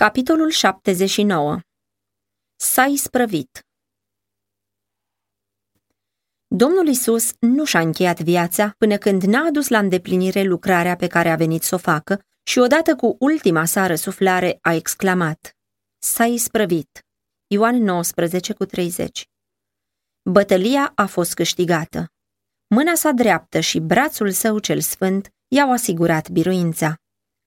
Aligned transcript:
Capitolul 0.00 0.50
79 0.50 1.60
S-a 2.56 2.84
isprăvit 2.84 3.66
Domnul 6.46 6.86
Isus 6.86 7.32
nu 7.40 7.64
și-a 7.64 7.80
încheiat 7.80 8.20
viața 8.20 8.74
până 8.78 8.96
când 8.96 9.22
n-a 9.22 9.44
adus 9.44 9.68
la 9.68 9.78
îndeplinire 9.78 10.42
lucrarea 10.42 10.96
pe 10.96 11.06
care 11.06 11.30
a 11.30 11.36
venit 11.36 11.62
să 11.62 11.74
o 11.74 11.78
facă 11.78 12.24
și 12.42 12.58
odată 12.58 12.96
cu 12.96 13.16
ultima 13.18 13.64
sa 13.64 13.86
răsuflare 13.86 14.58
a 14.60 14.74
exclamat 14.74 15.56
S-a 15.98 16.24
isprăvit. 16.24 17.06
Ioan 17.46 17.76
19 17.76 18.52
cu 18.52 18.64
30 18.64 19.28
Bătălia 20.30 20.92
a 20.94 21.06
fost 21.06 21.34
câștigată. 21.34 22.06
Mâna 22.66 22.94
sa 22.94 23.10
dreaptă 23.10 23.60
și 23.60 23.78
brațul 23.78 24.30
său 24.30 24.58
cel 24.58 24.80
sfânt 24.80 25.28
i-au 25.48 25.72
asigurat 25.72 26.30
biruința. 26.30 26.94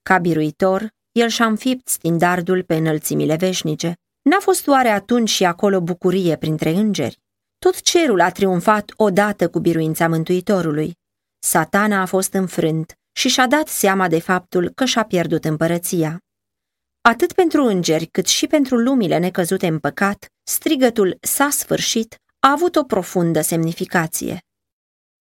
Ca 0.02 0.18
biruitor, 0.18 0.92
el 1.14 1.28
și-a 1.28 1.46
înfipt 1.46 1.88
stindardul 1.88 2.62
pe 2.62 2.74
înălțimile 2.74 3.36
veșnice. 3.36 3.94
N-a 4.22 4.38
fost 4.40 4.66
oare 4.66 4.88
atunci 4.88 5.28
și 5.28 5.44
acolo 5.44 5.80
bucurie 5.80 6.36
printre 6.36 6.70
îngeri? 6.70 7.18
Tot 7.58 7.80
cerul 7.80 8.20
a 8.20 8.30
triumfat 8.30 8.92
odată 8.96 9.48
cu 9.48 9.58
biruința 9.58 10.08
Mântuitorului. 10.08 10.92
Satana 11.38 12.00
a 12.00 12.06
fost 12.06 12.32
înfrânt 12.32 12.92
și 13.16 13.28
și-a 13.28 13.46
dat 13.46 13.68
seama 13.68 14.08
de 14.08 14.20
faptul 14.20 14.70
că 14.74 14.84
și-a 14.84 15.04
pierdut 15.04 15.44
împărăția. 15.44 16.18
Atât 17.00 17.32
pentru 17.32 17.62
îngeri 17.62 18.06
cât 18.06 18.26
și 18.26 18.46
pentru 18.46 18.76
lumile 18.76 19.18
necăzute 19.18 19.66
în 19.66 19.78
păcat, 19.78 20.26
strigătul 20.42 21.18
s-a 21.20 21.48
sfârșit 21.50 22.16
a 22.40 22.50
avut 22.50 22.76
o 22.76 22.84
profundă 22.84 23.40
semnificație. 23.40 24.38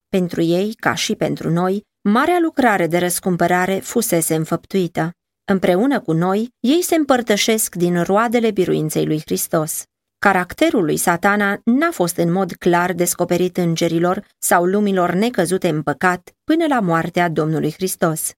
Pentru 0.08 0.42
ei, 0.42 0.74
ca 0.74 0.94
și 0.94 1.16
pentru 1.16 1.50
noi, 1.50 1.82
marea 2.10 2.40
lucrare 2.40 2.88
de 2.88 2.98
răscumpărare 2.98 3.80
fusese 3.80 4.36
înfăptuită. 4.36 5.12
Împreună 5.46 6.00
cu 6.00 6.12
noi, 6.12 6.50
ei 6.60 6.82
se 6.82 6.96
împărtășesc 6.96 7.76
din 7.76 8.04
roadele 8.04 8.52
biruinței 8.52 9.06
lui 9.06 9.22
Hristos. 9.26 9.84
Caracterul 10.20 10.84
lui 10.84 10.98
satana 10.98 11.62
n-a 11.64 11.92
fost 11.92 12.18
în 12.18 12.32
mod 12.32 12.52
clar 12.52 12.94
descoperit 12.94 13.58
îngerilor 13.58 14.28
sau 14.40 14.66
lumilor 14.66 15.12
necăzute 15.12 15.70
în 15.70 15.82
păcat 15.82 16.32
până 16.44 16.66
la 16.68 16.80
moartea 16.80 17.30
Domnului 17.30 17.72
Hristos. 17.72 18.32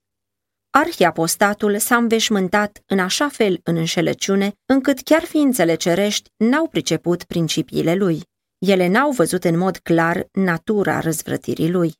Arhiapostatul 0.69 1.77
s-a 1.77 1.95
înveșmântat 1.95 2.81
în 2.85 2.99
așa 2.99 3.29
fel 3.29 3.59
în 3.63 3.75
înșelăciune, 3.75 4.53
încât 4.65 4.99
chiar 4.99 5.21
ființele 5.21 5.75
cerești 5.75 6.29
n-au 6.37 6.67
priceput 6.67 7.23
principiile 7.23 7.95
lui. 7.95 8.21
Ele 8.57 8.87
n-au 8.87 9.11
văzut 9.11 9.43
în 9.43 9.57
mod 9.57 9.77
clar 9.77 10.27
natura 10.31 10.99
răzvrătirii 10.99 11.71
lui. 11.71 11.93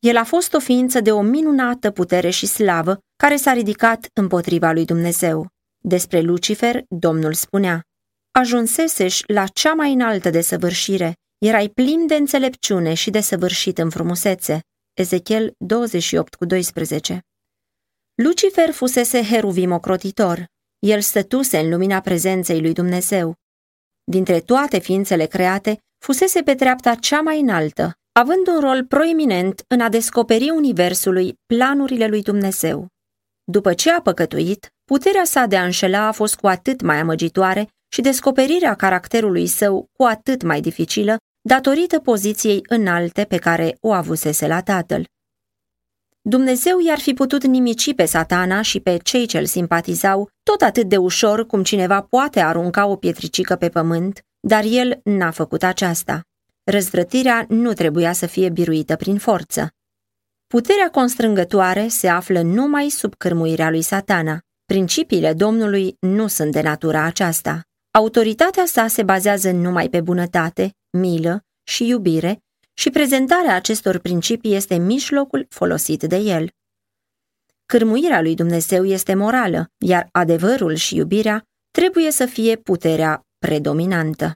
El 0.00 0.16
a 0.16 0.24
fost 0.24 0.54
o 0.54 0.58
ființă 0.58 1.00
de 1.00 1.12
o 1.12 1.20
minunată 1.20 1.90
putere 1.90 2.30
și 2.30 2.46
slavă 2.46 2.98
care 3.16 3.36
s-a 3.36 3.52
ridicat 3.52 4.06
împotriva 4.12 4.72
lui 4.72 4.84
Dumnezeu. 4.84 5.48
Despre 5.78 6.20
Lucifer, 6.20 6.84
Domnul 6.88 7.34
spunea, 7.34 7.82
Ajunseseși 8.30 9.22
la 9.26 9.46
cea 9.46 9.74
mai 9.74 9.92
înaltă 9.92 10.30
desăvârșire, 10.30 11.14
erai 11.38 11.68
plin 11.68 12.06
de 12.06 12.14
înțelepciune 12.14 12.94
și 12.94 13.10
de 13.10 13.20
săvârșit 13.20 13.78
în 13.78 13.90
frumusețe. 13.90 14.60
Ezechiel 14.92 15.54
28 15.58 16.34
cu 16.34 16.44
12 16.44 17.20
Lucifer 18.14 18.70
fusese 18.70 19.22
heruvim 19.22 19.72
ocrotitor. 19.72 20.44
El 20.78 21.00
stătuse 21.00 21.58
în 21.58 21.68
lumina 21.70 22.00
prezenței 22.00 22.60
lui 22.60 22.72
Dumnezeu. 22.72 23.34
Dintre 24.04 24.40
toate 24.40 24.78
ființele 24.78 25.26
create, 25.26 25.78
fusese 25.98 26.42
pe 26.42 26.54
treapta 26.54 26.94
cea 26.94 27.20
mai 27.20 27.40
înaltă, 27.40 27.99
având 28.12 28.46
un 28.46 28.60
rol 28.60 28.84
proeminent 28.84 29.64
în 29.68 29.80
a 29.80 29.88
descoperi 29.88 30.50
universului 30.50 31.38
planurile 31.46 32.06
lui 32.06 32.22
Dumnezeu. 32.22 32.86
După 33.44 33.74
ce 33.74 33.90
a 33.90 34.00
păcătuit, 34.00 34.68
puterea 34.84 35.24
sa 35.24 35.46
de 35.46 35.56
a 35.56 35.64
înșela 35.64 36.06
a 36.06 36.12
fost 36.12 36.34
cu 36.34 36.46
atât 36.46 36.82
mai 36.82 36.96
amăgitoare 36.96 37.68
și 37.92 38.00
descoperirea 38.00 38.74
caracterului 38.74 39.46
său 39.46 39.86
cu 39.92 40.04
atât 40.04 40.42
mai 40.42 40.60
dificilă 40.60 41.16
datorită 41.48 41.98
poziției 41.98 42.60
înalte 42.68 43.24
pe 43.24 43.36
care 43.36 43.76
o 43.80 43.92
avusese 43.92 44.46
la 44.46 44.62
tatăl. 44.62 45.04
Dumnezeu 46.22 46.80
i-ar 46.80 46.98
fi 46.98 47.14
putut 47.14 47.44
nimici 47.44 47.94
pe 47.94 48.04
satana 48.04 48.62
și 48.62 48.80
pe 48.80 48.96
cei 48.96 49.26
ce-l 49.26 49.46
simpatizau 49.46 50.28
tot 50.42 50.60
atât 50.60 50.88
de 50.88 50.96
ușor 50.96 51.46
cum 51.46 51.62
cineva 51.62 52.00
poate 52.00 52.40
arunca 52.40 52.86
o 52.86 52.96
pietricică 52.96 53.56
pe 53.56 53.68
pământ, 53.68 54.20
dar 54.40 54.64
el 54.64 55.00
n-a 55.04 55.30
făcut 55.30 55.62
aceasta. 55.62 56.20
Răzvrătirea 56.64 57.46
nu 57.48 57.72
trebuia 57.72 58.12
să 58.12 58.26
fie 58.26 58.48
biruită 58.48 58.96
prin 58.96 59.18
forță. 59.18 59.68
Puterea 60.46 60.90
constrângătoare 60.90 61.88
se 61.88 62.08
află 62.08 62.40
numai 62.40 62.88
sub 62.88 63.14
cârmuirea 63.14 63.70
lui 63.70 63.82
satana. 63.82 64.40
Principiile 64.64 65.32
Domnului 65.32 65.96
nu 66.00 66.26
sunt 66.26 66.52
de 66.52 66.60
natura 66.60 67.02
aceasta. 67.02 67.62
Autoritatea 67.90 68.64
sa 68.66 68.86
se 68.86 69.02
bazează 69.02 69.50
numai 69.50 69.88
pe 69.88 70.00
bunătate, 70.00 70.74
milă 70.90 71.44
și 71.62 71.86
iubire 71.86 72.42
și 72.74 72.90
prezentarea 72.90 73.54
acestor 73.54 73.98
principii 73.98 74.54
este 74.54 74.76
mijlocul 74.76 75.46
folosit 75.48 76.02
de 76.02 76.16
el. 76.16 76.50
Cârmuirea 77.66 78.20
lui 78.20 78.34
Dumnezeu 78.34 78.84
este 78.84 79.14
morală, 79.14 79.70
iar 79.78 80.08
adevărul 80.12 80.74
și 80.74 80.96
iubirea 80.96 81.44
trebuie 81.70 82.10
să 82.10 82.26
fie 82.26 82.56
puterea 82.56 83.26
predominantă. 83.38 84.32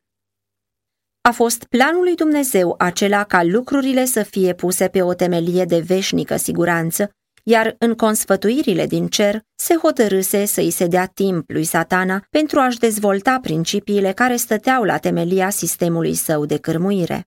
A 1.29 1.31
fost 1.31 1.65
planul 1.65 2.03
lui 2.03 2.15
Dumnezeu 2.15 2.75
acela 2.79 3.25
ca 3.25 3.43
lucrurile 3.43 4.05
să 4.05 4.23
fie 4.23 4.55
puse 4.55 4.89
pe 4.89 5.03
o 5.03 5.15
temelie 5.15 5.65
de 5.65 5.79
veșnică 5.79 6.37
siguranță, 6.37 7.11
iar 7.43 7.75
în 7.79 7.95
consfătuirile 7.95 8.87
din 8.87 9.07
cer 9.07 9.41
se 9.55 9.75
hotărâse 9.75 10.45
să-i 10.45 10.71
se 10.71 10.87
dea 10.87 11.07
timp 11.07 11.51
lui 11.51 11.65
satana 11.65 12.27
pentru 12.31 12.61
a-și 12.61 12.79
dezvolta 12.79 13.39
principiile 13.43 14.13
care 14.13 14.37
stăteau 14.37 14.83
la 14.83 14.99
temelia 14.99 15.51
sistemului 15.51 16.15
său 16.15 16.47
de 16.47 16.57
cârmuire. 16.57 17.27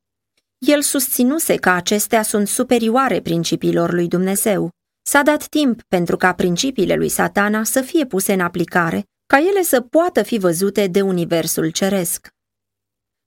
El 0.58 0.82
susținuse 0.82 1.56
că 1.56 1.70
acestea 1.70 2.22
sunt 2.22 2.48
superioare 2.48 3.22
principiilor 3.22 3.94
lui 3.94 4.08
Dumnezeu. 4.08 4.70
S-a 5.02 5.22
dat 5.22 5.48
timp 5.48 5.82
pentru 5.88 6.18
ca 6.18 6.34
principiile 6.34 6.96
lui 6.96 7.10
satana 7.10 7.64
să 7.64 7.82
fie 7.82 8.06
puse 8.06 8.34
în 8.34 8.40
aplicare, 8.40 9.04
ca 9.28 9.38
ele 9.38 9.62
să 9.62 9.82
poată 9.82 10.24
fi 10.24 10.38
văzute 10.38 10.88
de 10.88 11.02
universul 11.02 11.70
ceresc. 11.70 12.36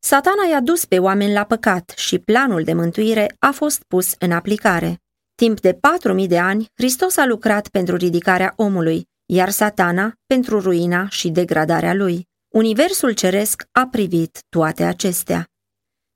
Satana 0.03 0.45
i-a 0.51 0.61
dus 0.61 0.85
pe 0.85 0.99
oameni 0.99 1.33
la 1.33 1.45
păcat 1.45 1.93
și 1.97 2.19
planul 2.19 2.63
de 2.63 2.73
mântuire 2.73 3.35
a 3.39 3.51
fost 3.51 3.83
pus 3.83 4.15
în 4.19 4.33
aplicare. 4.33 5.01
Timp 5.35 5.61
de 5.61 5.73
patru 5.73 6.13
mii 6.13 6.27
de 6.27 6.39
ani, 6.39 6.67
Hristos 6.75 7.17
a 7.17 7.27
lucrat 7.27 7.69
pentru 7.69 7.97
ridicarea 7.97 8.53
omului, 8.57 9.09
iar 9.27 9.51
satana 9.51 10.13
pentru 10.27 10.61
ruina 10.61 11.09
și 11.09 11.29
degradarea 11.29 11.95
lui. 11.95 12.29
Universul 12.49 13.13
ceresc 13.13 13.65
a 13.73 13.87
privit 13.91 14.39
toate 14.49 14.85
acestea. 14.85 15.47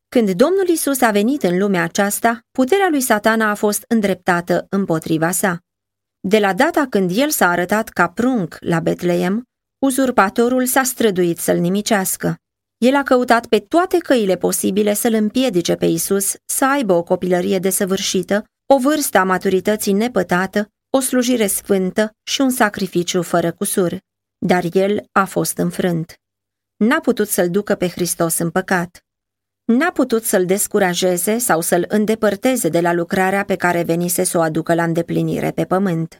Când 0.09 0.31
Domnul 0.31 0.69
Isus 0.69 1.01
a 1.01 1.11
venit 1.11 1.43
în 1.43 1.59
lumea 1.59 1.83
aceasta, 1.83 2.41
puterea 2.51 2.89
lui 2.91 3.01
satana 3.01 3.51
a 3.51 3.55
fost 3.55 3.85
îndreptată 3.89 4.67
împotriva 4.69 5.31
sa. 5.31 5.59
De 6.21 6.39
la 6.39 6.53
data 6.53 6.87
când 6.91 7.11
el 7.15 7.31
s-a 7.31 7.49
arătat 7.49 7.89
ca 7.89 8.09
prunc 8.09 8.57
la 8.61 8.81
Betleem, 8.81 9.43
uzurpatorul 9.79 10.67
s-a 10.67 10.83
străduit 10.83 11.39
să-l 11.39 11.59
nimicească. 11.59 12.37
El 12.79 12.95
a 12.95 13.03
căutat 13.03 13.47
pe 13.47 13.59
toate 13.59 13.99
căile 13.99 14.37
posibile 14.37 14.95
să-l 14.95 15.13
împiedice 15.13 15.75
pe 15.75 15.87
Isus 15.87 16.35
să 16.45 16.67
aibă 16.67 16.93
o 16.93 17.03
copilărie 17.03 17.59
desăvârșită, 17.59 18.45
o 18.67 18.79
vârstă 18.79 19.19
a 19.19 19.25
maturității 19.25 19.93
nepătată, 19.93 20.69
o 20.91 21.01
slujire 21.01 21.47
sfântă 21.47 22.11
și 22.23 22.41
un 22.41 22.51
sacrificiu 22.51 23.23
fără 23.23 23.53
cusur. 23.53 23.99
Dar 24.39 24.65
el 24.73 25.05
a 25.13 25.25
fost 25.25 25.59
înfrânt. 25.59 26.15
N-a 26.77 27.01
putut 27.01 27.29
să-l 27.29 27.51
ducă 27.51 27.75
pe 27.75 27.89
Hristos 27.89 28.39
în 28.39 28.51
păcat. 28.51 29.05
N-a 29.65 29.93
putut 29.93 30.25
să-l 30.25 30.47
descurajeze 30.47 31.39
sau 31.39 31.61
să-l 31.61 31.85
îndepărteze 31.89 32.69
de 32.69 32.81
la 32.81 32.93
lucrarea 32.93 33.45
pe 33.45 33.57
care 33.57 33.83
venise 33.83 34.25
să 34.25 34.39
o 34.39 34.41
aducă 34.41 34.75
la 34.75 34.85
îndeplinire 34.85 35.51
pe 35.51 35.65
pământ. 35.65 36.19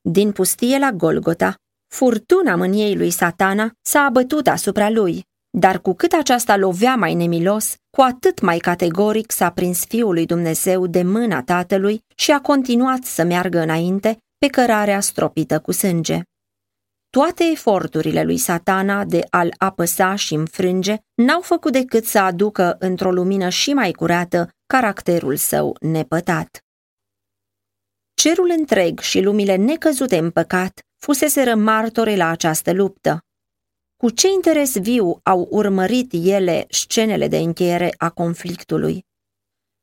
Din 0.00 0.32
pustie 0.32 0.78
la 0.78 0.90
Golgota, 0.92 1.54
furtuna 1.86 2.56
mâniei 2.56 2.96
lui 2.96 3.10
satana 3.10 3.70
s-a 3.80 4.00
abătut 4.00 4.46
asupra 4.46 4.90
lui, 4.90 5.26
dar 5.58 5.80
cu 5.80 5.94
cât 5.94 6.12
aceasta 6.12 6.56
lovea 6.56 6.94
mai 6.94 7.14
nemilos, 7.14 7.76
cu 7.90 8.00
atât 8.00 8.40
mai 8.40 8.58
categoric 8.58 9.30
s-a 9.30 9.50
prins 9.50 9.84
Fiul 9.84 10.12
lui 10.12 10.26
Dumnezeu 10.26 10.86
de 10.86 11.02
mâna 11.02 11.42
Tatălui 11.42 12.04
și 12.14 12.30
a 12.30 12.40
continuat 12.40 13.02
să 13.04 13.24
meargă 13.24 13.58
înainte 13.58 14.18
pe 14.38 14.46
cărarea 14.46 15.00
stropită 15.00 15.60
cu 15.60 15.72
sânge. 15.72 16.20
Toate 17.10 17.44
eforturile 17.50 18.22
lui 18.22 18.36
satana 18.36 19.04
de 19.04 19.26
a-l 19.30 19.54
apăsa 19.58 20.14
și 20.14 20.34
înfrânge 20.34 20.96
n-au 21.14 21.40
făcut 21.40 21.72
decât 21.72 22.04
să 22.04 22.18
aducă 22.18 22.76
într-o 22.78 23.12
lumină 23.12 23.48
și 23.48 23.72
mai 23.72 23.92
curată 23.92 24.48
caracterul 24.66 25.36
său 25.36 25.76
nepătat. 25.80 26.58
Cerul 28.14 28.54
întreg 28.58 28.98
și 28.98 29.20
lumile 29.20 29.56
necăzute 29.56 30.18
în 30.18 30.30
păcat 30.30 30.80
fuseseră 30.98 31.54
martore 31.54 32.16
la 32.16 32.28
această 32.28 32.72
luptă. 32.72 33.20
Cu 34.02 34.10
ce 34.10 34.28
interes 34.28 34.78
viu 34.78 35.20
au 35.22 35.48
urmărit 35.50 36.12
ele 36.12 36.66
scenele 36.68 37.28
de 37.28 37.36
încheiere 37.36 37.94
a 37.96 38.10
conflictului? 38.10 39.06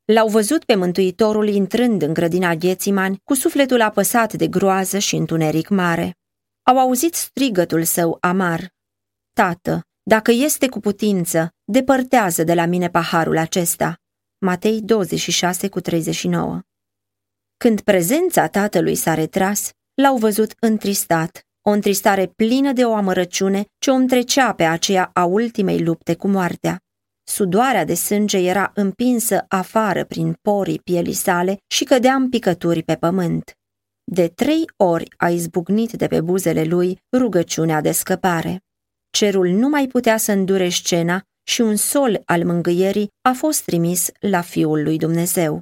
L-au 0.06 0.28
văzut 0.28 0.64
pe 0.66 0.76
Mântuitorul 0.76 1.48
intrând 1.48 2.02
în 2.02 2.14
grădina 2.14 2.56
Ghețiman 2.56 3.16
cu 3.24 3.34
sufletul 3.34 3.82
apăsat 3.82 4.34
de 4.34 4.48
groază 4.48 4.98
și 4.98 5.16
întuneric 5.16 5.70
mare 5.70 6.18
au 6.64 6.80
auzit 6.80 7.14
strigătul 7.14 7.84
său 7.84 8.18
amar. 8.22 8.74
Tată, 9.34 9.82
dacă 10.04 10.32
este 10.32 10.70
cu 10.70 10.80
putință, 10.80 11.54
depărtează 11.64 12.44
de 12.44 12.54
la 12.54 12.66
mine 12.66 12.90
paharul 12.90 13.38
acesta. 13.38 13.98
Matei 14.38 14.82
26 14.82 15.70
cu 15.70 15.80
39 15.80 16.62
Când 17.58 17.82
prezența 17.82 18.48
tatălui 18.48 18.96
s-a 18.96 19.14
retras, 19.14 19.72
l-au 19.94 20.18
văzut 20.18 20.54
întristat, 20.60 21.44
o 21.62 21.70
întristare 21.70 22.28
plină 22.36 22.72
de 22.72 22.86
o 22.86 22.94
amărăciune 22.94 23.66
ce 23.80 23.92
o 23.92 23.94
întrecea 23.94 24.54
pe 24.54 24.64
aceea 24.64 25.10
a 25.14 25.26
ultimei 25.26 25.84
lupte 25.84 26.16
cu 26.16 26.28
moartea. 26.28 26.80
Sudoarea 27.24 27.86
de 27.86 27.94
sânge 27.94 28.38
era 28.38 28.72
împinsă 28.76 29.46
afară 29.48 30.06
prin 30.06 30.38
porii 30.42 30.80
pielii 30.80 31.14
sale 31.14 31.58
și 31.68 31.84
cădea 31.84 32.14
în 32.14 32.30
picături 32.30 32.84
pe 32.84 32.96
pământ. 32.96 33.54
De 34.04 34.28
trei 34.28 34.66
ori 34.76 35.08
a 35.18 35.30
izbucnit 35.30 35.92
de 35.92 36.08
pe 36.08 36.22
buzele 36.22 36.64
lui 36.64 37.00
rugăciunea 37.18 37.82
de 37.82 37.92
scăpare. 37.92 38.62
Cerul 39.10 39.48
nu 39.48 39.70
mai 39.70 39.88
putea 39.88 40.18
să 40.18 40.32
îndure 40.32 40.70
scena 40.70 41.24
și 41.44 41.62
un 41.62 41.76
sol 41.76 42.22
al 42.26 42.46
mângâierii 42.46 43.12
a 43.22 43.32
fost 43.32 43.64
trimis 43.64 44.10
la 44.20 44.42
Fiul 44.42 44.84
lui 44.84 44.98
Dumnezeu. 44.98 45.62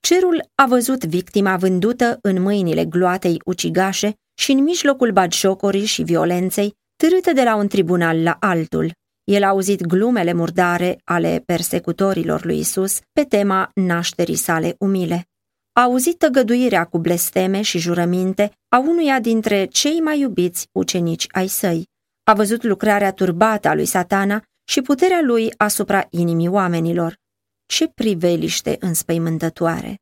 Cerul 0.00 0.48
a 0.54 0.66
văzut 0.66 1.04
victima 1.04 1.56
vândută 1.56 2.18
în 2.22 2.42
mâinile 2.42 2.84
gloatei 2.84 3.40
ucigașe 3.44 4.14
și 4.38 4.52
în 4.52 4.62
mijlocul 4.62 5.12
bagiocorii 5.12 5.84
și 5.84 6.02
violenței, 6.02 6.76
târâtă 6.96 7.32
de 7.32 7.42
la 7.42 7.56
un 7.56 7.68
tribunal 7.68 8.22
la 8.22 8.36
altul. 8.40 8.92
El 9.24 9.42
a 9.42 9.48
auzit 9.48 9.86
glumele 9.86 10.32
murdare 10.32 11.00
ale 11.04 11.42
persecutorilor 11.46 12.44
lui 12.44 12.58
Isus 12.58 12.98
pe 13.12 13.24
tema 13.24 13.70
nașterii 13.74 14.36
sale 14.36 14.74
umile. 14.78 15.26
A 15.72 15.82
auzit 15.82 16.18
tăgăduirea 16.18 16.84
cu 16.84 16.98
blesteme 16.98 17.62
și 17.62 17.78
jurăminte 17.78 18.52
a 18.68 18.78
unuia 18.78 19.20
dintre 19.20 19.64
cei 19.64 20.00
mai 20.00 20.20
iubiți 20.20 20.68
ucenici 20.72 21.26
ai 21.28 21.46
săi. 21.46 21.86
A 22.24 22.34
văzut 22.34 22.62
lucrarea 22.62 23.12
turbată 23.12 23.68
a 23.68 23.74
lui 23.74 23.86
satana 23.86 24.42
și 24.64 24.82
puterea 24.82 25.20
lui 25.22 25.52
asupra 25.56 26.06
inimii 26.10 26.48
oamenilor. 26.48 27.16
Ce 27.66 27.88
priveliște 27.88 28.76
înspăimântătoare! 28.80 29.98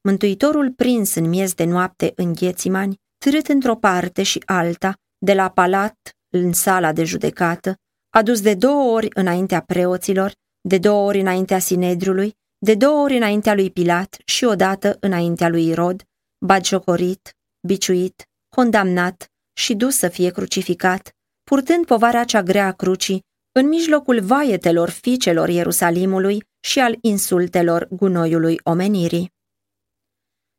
Mântuitorul 0.00 0.70
prins 0.70 1.14
în 1.14 1.28
miez 1.28 1.54
de 1.54 1.64
noapte 1.64 2.12
în 2.16 2.32
ghețimani, 2.32 2.96
târât 3.18 3.46
într-o 3.46 3.76
parte 3.76 4.22
și 4.22 4.42
alta, 4.46 4.94
de 5.18 5.34
la 5.34 5.50
palat 5.50 5.96
în 6.34 6.52
sala 6.52 6.92
de 6.92 7.04
judecată, 7.04 7.76
adus 8.10 8.40
de 8.40 8.54
două 8.54 8.92
ori 8.92 9.08
înaintea 9.14 9.60
preoților, 9.60 10.32
de 10.68 10.78
două 10.78 11.06
ori 11.06 11.20
înaintea 11.20 11.58
Sinedriului, 11.58 12.36
de 12.58 12.74
două 12.74 13.02
ori 13.02 13.16
înaintea 13.16 13.54
lui 13.54 13.70
Pilat 13.70 14.16
și 14.24 14.44
odată 14.44 14.96
înaintea 15.00 15.48
lui 15.48 15.66
Irod, 15.66 16.02
bagiocorit, 16.46 17.36
biciuit, 17.66 18.22
condamnat 18.48 19.26
și 19.52 19.74
dus 19.74 19.96
să 19.96 20.08
fie 20.08 20.30
crucificat, 20.30 21.10
purtând 21.44 21.86
povara 21.86 22.24
cea 22.24 22.42
grea 22.42 22.66
a 22.66 22.72
crucii, 22.72 23.22
în 23.52 23.68
mijlocul 23.68 24.20
vaietelor 24.20 24.90
fiicelor 24.90 25.48
Ierusalimului 25.48 26.44
și 26.60 26.78
al 26.78 26.96
insultelor 27.00 27.88
gunoiului 27.90 28.60
omenirii. 28.62 29.32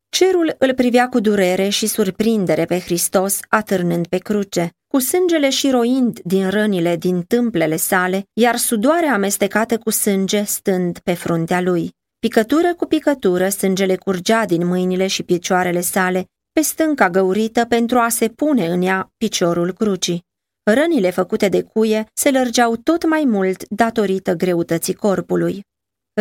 Cerul 0.10 0.56
îl 0.58 0.74
privea 0.74 1.10
cu 1.10 1.20
durere 1.20 1.70
și 1.70 1.88
surprindere 1.88 2.66
pe 2.66 2.80
Hristos 2.80 3.40
atârnând 3.50 4.08
pe 4.08 4.18
cruce, 4.18 4.72
cu 4.88 5.00
sângele 5.00 5.50
și 5.50 5.70
roind 5.70 6.20
din 6.24 6.50
rănile 6.50 6.96
din 6.96 7.22
tâmplele 7.22 7.76
sale, 7.76 8.24
iar 8.34 8.56
sudoarea 8.56 9.14
amestecată 9.14 9.78
cu 9.78 9.90
sânge 9.90 10.44
stând 10.44 11.00
pe 11.00 11.14
fruntea 11.14 11.62
lui. 11.62 11.92
Picătură 12.20 12.74
cu 12.76 12.86
picătură, 12.86 13.50
sângele 13.50 13.96
curgea 13.96 14.46
din 14.46 14.68
mâinile 14.68 15.08
și 15.08 15.24
picioarele 15.24 15.82
sale, 15.82 16.26
pe 16.52 16.62
stânca 16.62 17.10
găurită 17.10 17.66
pentru 17.66 17.98
a 17.98 18.10
se 18.10 18.28
pune 18.28 18.68
în 18.68 18.82
ea 18.82 19.12
piciorul 19.18 19.74
crucii. 19.74 20.24
Rănile 20.64 21.10
făcute 21.10 21.50
de 21.50 21.62
cuie 21.62 22.06
se 22.14 22.32
lărgeau 22.32 22.76
tot 22.76 23.08
mai 23.08 23.24
mult 23.26 23.64
datorită 23.70 24.34
greutății 24.34 24.94
corpului. 24.94 25.68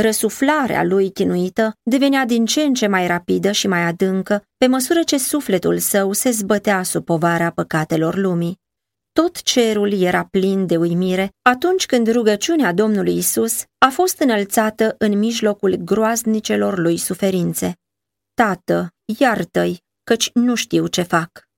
Răsuflarea 0.00 0.84
lui 0.84 1.10
chinuită 1.12 1.72
devenea 1.82 2.24
din 2.24 2.46
ce 2.46 2.60
în 2.60 2.74
ce 2.74 2.86
mai 2.86 3.06
rapidă 3.06 3.52
și 3.52 3.66
mai 3.66 3.82
adâncă, 3.82 4.44
pe 4.56 4.66
măsură 4.66 5.02
ce 5.02 5.18
sufletul 5.18 5.78
său 5.78 6.12
se 6.12 6.30
zbătea 6.30 6.82
sub 6.82 7.04
povara 7.04 7.50
păcatelor 7.50 8.16
lumii. 8.16 8.60
Tot 9.12 9.42
cerul 9.42 10.00
era 10.00 10.24
plin 10.24 10.66
de 10.66 10.76
uimire 10.76 11.30
atunci 11.42 11.86
când 11.86 12.10
rugăciunea 12.10 12.72
Domnului 12.72 13.16
Isus 13.16 13.64
a 13.78 13.88
fost 13.88 14.18
înălțată 14.18 14.94
în 14.98 15.18
mijlocul 15.18 15.74
groaznicelor 15.74 16.78
lui 16.78 16.96
suferințe. 16.96 17.74
Tată, 18.34 18.90
iartă-i, 19.18 19.82
căci 20.04 20.30
nu 20.34 20.54
știu 20.54 20.86
ce 20.86 21.02
fac. 21.02 21.48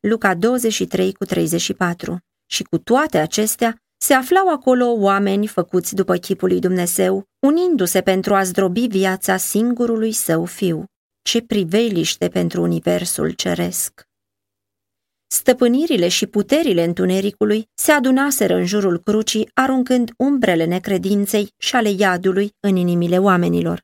Luca 0.00 0.34
23 0.34 1.12
cu 1.12 1.24
34 1.24 2.18
Și 2.46 2.62
cu 2.62 2.78
toate 2.78 3.18
acestea, 3.18 3.76
se 4.02 4.14
aflau 4.14 4.48
acolo 4.48 4.92
oameni 4.92 5.46
făcuți 5.46 5.94
după 5.94 6.16
chipul 6.16 6.48
lui 6.48 6.60
Dumnezeu, 6.60 7.24
unindu-se 7.46 8.00
pentru 8.00 8.34
a 8.34 8.42
zdrobi 8.42 8.86
viața 8.86 9.36
singurului 9.36 10.12
său 10.12 10.44
fiu. 10.44 10.84
Ce 11.22 11.42
priveliște 11.42 12.28
pentru 12.28 12.62
universul 12.62 13.30
ceresc! 13.30 14.02
Stăpânirile 15.26 16.08
și 16.08 16.26
puterile 16.26 16.84
întunericului 16.84 17.68
se 17.74 17.92
adunaseră 17.92 18.54
în 18.54 18.66
jurul 18.66 18.98
crucii, 18.98 19.50
aruncând 19.54 20.10
umbrele 20.16 20.64
necredinței 20.64 21.52
și 21.58 21.74
ale 21.76 21.90
iadului 21.90 22.52
în 22.60 22.76
inimile 22.76 23.18
oamenilor. 23.18 23.82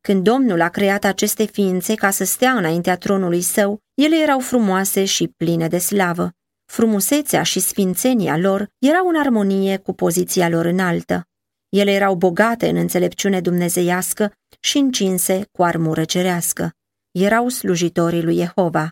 Când 0.00 0.24
Domnul 0.24 0.60
a 0.60 0.68
creat 0.68 1.04
aceste 1.04 1.44
ființe 1.44 1.94
ca 1.94 2.10
să 2.10 2.24
stea 2.24 2.52
înaintea 2.52 2.96
tronului 2.96 3.40
său, 3.40 3.80
ele 3.94 4.16
erau 4.16 4.38
frumoase 4.38 5.04
și 5.04 5.28
pline 5.36 5.68
de 5.68 5.78
slavă. 5.78 6.30
Frumusețea 6.70 7.42
și 7.42 7.60
sfințenia 7.60 8.36
lor 8.36 8.70
erau 8.78 9.08
în 9.08 9.16
armonie 9.16 9.76
cu 9.76 9.92
poziția 9.92 10.48
lor 10.48 10.64
înaltă. 10.64 11.28
Ele 11.68 11.90
erau 11.90 12.14
bogate 12.14 12.68
în 12.68 12.76
înțelepciune 12.76 13.40
dumnezeiască 13.40 14.32
și 14.60 14.78
încinse 14.78 15.48
cu 15.52 15.62
armură 15.62 16.04
cerească. 16.04 16.72
Erau 17.10 17.48
slujitorii 17.48 18.22
lui 18.22 18.36
Jehova. 18.36 18.88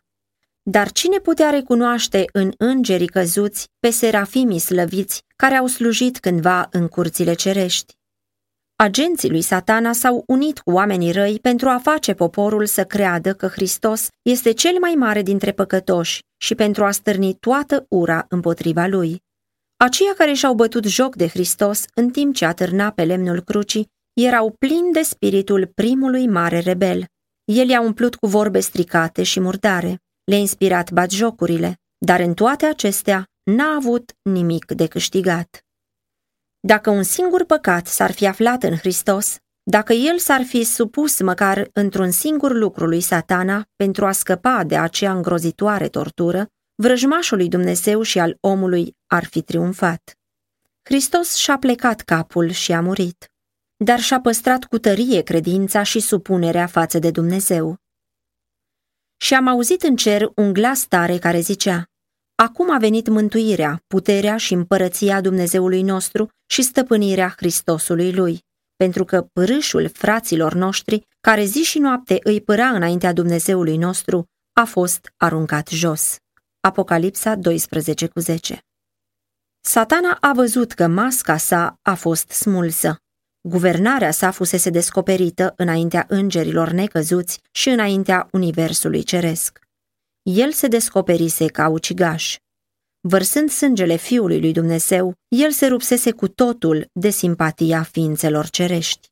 Dar 0.63 0.93
cine 0.93 1.19
putea 1.19 1.51
recunoaște 1.51 2.25
în 2.33 2.53
îngerii 2.57 3.07
căzuți 3.07 3.69
pe 3.79 3.91
serafimii 3.91 4.59
slăviți 4.59 5.25
care 5.37 5.55
au 5.55 5.67
slujit 5.67 6.19
cândva 6.19 6.69
în 6.71 6.89
curțile 6.89 7.35
cerești? 7.35 7.98
Agenții 8.81 9.31
lui 9.31 9.43
satana 9.43 9.93
s-au 9.93 10.23
unit 10.27 10.59
cu 10.59 10.71
oamenii 10.71 11.13
răi 11.13 11.39
pentru 11.39 11.69
a 11.69 11.79
face 11.79 12.15
poporul 12.15 12.67
să 12.67 12.85
creadă 12.85 13.35
că 13.35 13.47
Hristos 13.47 14.09
este 14.23 14.53
cel 14.53 14.79
mai 14.81 14.95
mare 14.95 15.23
dintre 15.23 15.53
păcătoși 15.53 16.23
și 16.37 16.55
pentru 16.55 16.85
a 16.85 16.91
stârni 16.91 17.35
toată 17.35 17.87
ura 17.89 18.27
împotriva 18.29 18.87
lui. 18.87 19.23
Aceia 19.77 20.15
care 20.17 20.33
și-au 20.33 20.55
bătut 20.55 20.85
joc 20.85 21.17
de 21.17 21.29
Hristos 21.29 21.85
în 21.95 22.11
timp 22.11 22.35
ce 22.35 22.45
atârna 22.45 22.91
pe 22.91 23.05
lemnul 23.05 23.41
crucii 23.41 23.89
erau 24.13 24.55
plini 24.59 24.93
de 24.93 25.03
spiritul 25.03 25.71
primului 25.75 26.27
mare 26.27 26.59
rebel. 26.59 27.05
El 27.45 27.69
i-a 27.69 27.81
umplut 27.81 28.15
cu 28.15 28.27
vorbe 28.27 28.61
stricate 28.61 29.23
și 29.23 29.41
murdare, 29.41 30.01
le-a 30.25 30.39
inspirat 30.39 30.91
batjocurile, 30.91 31.79
dar 32.07 32.21
în 32.21 32.35
toate 32.35 32.67
acestea 32.67 33.25
n-a 33.43 33.75
avut 33.75 34.13
nimic 34.23 34.73
de 34.73 34.87
câștigat. 34.87 35.68
Dacă 36.61 36.91
un 36.91 37.03
singur 37.03 37.45
păcat 37.45 37.87
s-ar 37.87 38.13
fi 38.13 38.27
aflat 38.27 38.63
în 38.63 38.77
Hristos, 38.77 39.37
dacă 39.63 39.93
el 39.93 40.19
s-ar 40.19 40.43
fi 40.43 40.65
supus 40.65 41.21
măcar 41.21 41.69
într-un 41.73 42.11
singur 42.11 42.53
lucru 42.53 42.87
lui 42.87 43.01
satana 43.01 43.65
pentru 43.77 44.07
a 44.07 44.13
scăpa 44.13 44.65
de 44.65 44.77
acea 44.77 45.13
îngrozitoare 45.13 45.89
tortură, 45.89 46.47
vrăjmașul 46.75 47.37
lui 47.37 47.49
Dumnezeu 47.49 48.03
și 48.03 48.19
al 48.19 48.37
omului 48.41 48.97
ar 49.07 49.25
fi 49.25 49.43
triumfat. 49.43 50.19
Hristos 50.83 51.35
și-a 51.35 51.59
plecat 51.59 52.01
capul 52.01 52.51
și 52.51 52.73
a 52.73 52.81
murit, 52.81 53.31
dar 53.77 54.01
și-a 54.01 54.21
păstrat 54.21 54.65
cu 54.65 54.79
tărie 54.79 55.23
credința 55.23 55.83
și 55.83 56.01
supunerea 56.01 56.67
față 56.67 56.99
de 56.99 57.11
Dumnezeu. 57.11 57.77
Și 59.17 59.35
am 59.35 59.47
auzit 59.47 59.83
în 59.83 59.97
cer 59.97 60.31
un 60.35 60.53
glas 60.53 60.87
tare 60.87 61.19
care 61.19 61.41
zicea, 61.41 61.91
Acum 62.43 62.71
a 62.71 62.79
venit 62.79 63.09
mântuirea, 63.09 63.83
puterea 63.87 64.37
și 64.37 64.53
împărăția 64.53 65.21
Dumnezeului 65.21 65.83
nostru 65.83 66.29
și 66.47 66.63
stăpânirea 66.63 67.35
Hristosului 67.37 68.13
lui, 68.13 68.45
pentru 68.77 69.05
că 69.05 69.23
pârâșul 69.23 69.89
fraților 69.89 70.55
noștri, 70.55 71.07
care 71.21 71.45
zi 71.45 71.63
și 71.63 71.79
noapte 71.79 72.19
îi 72.23 72.41
părea 72.41 72.69
înaintea 72.69 73.13
Dumnezeului 73.13 73.77
nostru, 73.77 74.25
a 74.53 74.65
fost 74.65 75.13
aruncat 75.17 75.69
jos. 75.69 76.17
Apocalipsa 76.61 77.35
12 77.35 78.07
cu 78.07 78.21
10 78.21 78.61
Satana 79.61 80.17
a 80.21 80.33
văzut 80.33 80.73
că 80.73 80.87
masca 80.87 81.37
sa 81.37 81.79
a 81.83 81.95
fost 81.95 82.31
smulsă. 82.31 82.97
Guvernarea 83.49 84.11
sa 84.11 84.31
fusese 84.31 84.71
descoperită 84.71 85.53
înaintea 85.57 86.05
îngerilor 86.09 86.71
necăzuți 86.71 87.41
și 87.51 87.69
înaintea 87.69 88.29
universului 88.33 89.03
ceresc 89.03 89.68
el 90.31 90.53
se 90.53 90.67
descoperise 90.67 91.47
ca 91.47 91.69
ucigaș. 91.69 92.37
Vărsând 93.01 93.51
sângele 93.51 93.97
Fiului 93.97 94.41
lui 94.41 94.53
Dumnezeu, 94.53 95.15
el 95.29 95.51
se 95.51 95.67
rupsese 95.67 96.11
cu 96.11 96.29
totul 96.29 96.91
de 96.93 97.11
simpatia 97.11 97.83
ființelor 97.83 98.49
cerești. 98.49 99.09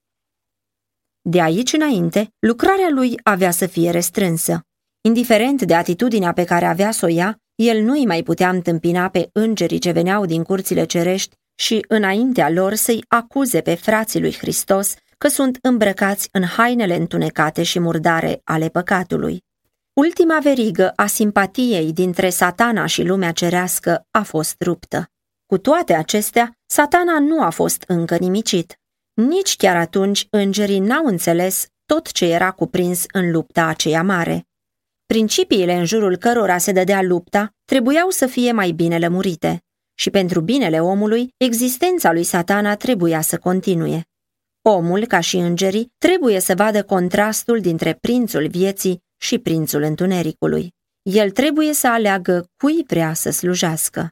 De 1.23 1.41
aici 1.41 1.73
înainte, 1.73 2.33
lucrarea 2.39 2.89
lui 2.91 3.15
avea 3.23 3.51
să 3.51 3.67
fie 3.67 3.91
restrânsă. 3.91 4.61
Indiferent 5.01 5.63
de 5.63 5.75
atitudinea 5.75 6.33
pe 6.33 6.45
care 6.45 6.65
avea 6.65 6.91
să 6.91 7.05
o 7.05 7.09
ia, 7.09 7.39
El 7.55 7.83
nu-i 7.83 8.07
mai 8.07 8.23
putea 8.23 8.49
întâmpina 8.49 9.09
pe 9.09 9.29
îngerii 9.33 9.79
ce 9.79 9.91
veneau 9.91 10.27
din 10.27 10.43
curțile 10.43 10.85
cerești 10.85 11.35
și 11.55 11.85
înaintea 11.89 12.51
lor 12.51 12.75
să-i 12.75 13.05
acuze 13.09 13.61
pe 13.61 13.75
frații 13.75 14.21
lui 14.21 14.37
Hristos 14.37 14.95
că 15.19 15.29
sunt 15.29 15.59
îmbrăcați 15.63 16.29
în 16.33 16.43
hainele 16.43 16.97
întunecate 16.97 17.63
și 17.63 17.79
murdare 17.79 18.41
ale 18.45 18.69
păcatului. 18.69 19.45
Ultima 20.01 20.39
verigă 20.39 20.93
a 20.97 21.07
simpatiei 21.07 21.93
dintre 21.93 22.31
satana 22.31 22.87
și 22.87 23.03
lumea 23.03 23.33
cerească 23.33 24.07
a 24.11 24.23
fost 24.23 24.63
ruptă. 24.63 25.11
Cu 25.47 25.59
toate 25.59 25.95
acestea, 25.95 26.59
satana 26.67 27.19
nu 27.19 27.43
a 27.43 27.51
fost 27.51 27.85
încă 27.87 28.17
nimicit. 28.17 28.81
Nici 29.13 29.57
chiar 29.57 29.77
atunci 29.77 30.27
îngerii 30.31 30.79
n-au 30.79 31.05
înțeles 31.05 31.67
tot 31.87 32.13
ce 32.13 32.27
era 32.27 32.51
cuprins 32.51 33.05
în 33.13 33.31
lupta 33.31 33.67
aceea 33.67 34.03
mare. 34.03 34.47
Principiile 35.07 35.75
în 35.75 35.85
jurul 35.85 36.17
cărora 36.17 36.59
se 36.59 36.73
dădea 36.73 37.03
lupta 37.03 37.55
trebuiau 37.65 38.11
să 38.11 38.27
fie 38.27 38.53
mai 38.53 38.71
bine 38.71 38.99
lămurite 38.99 39.65
și 39.95 40.11
pentru 40.11 40.41
binele 40.41 40.81
omului, 40.81 41.35
existența 41.37 42.13
lui 42.13 42.25
satana 42.25 42.77
trebuia 42.77 43.21
să 43.21 43.39
continue. 43.39 44.07
Omul, 44.63 45.07
ca 45.07 45.21
și 45.21 45.37
îngerii, 45.37 45.93
trebuie 45.99 46.41
să 46.41 46.55
vadă 46.55 46.85
contrastul 46.85 47.61
dintre 47.61 47.95
prințul 47.95 48.49
vieții 48.49 49.05
și 49.17 49.39
prințul 49.39 49.83
întunericului. 49.83 50.75
El 51.03 51.31
trebuie 51.31 51.73
să 51.73 51.89
aleagă 51.89 52.47
cui 52.57 52.85
vrea 52.87 53.13
să 53.13 53.31
slujească. 53.31 54.09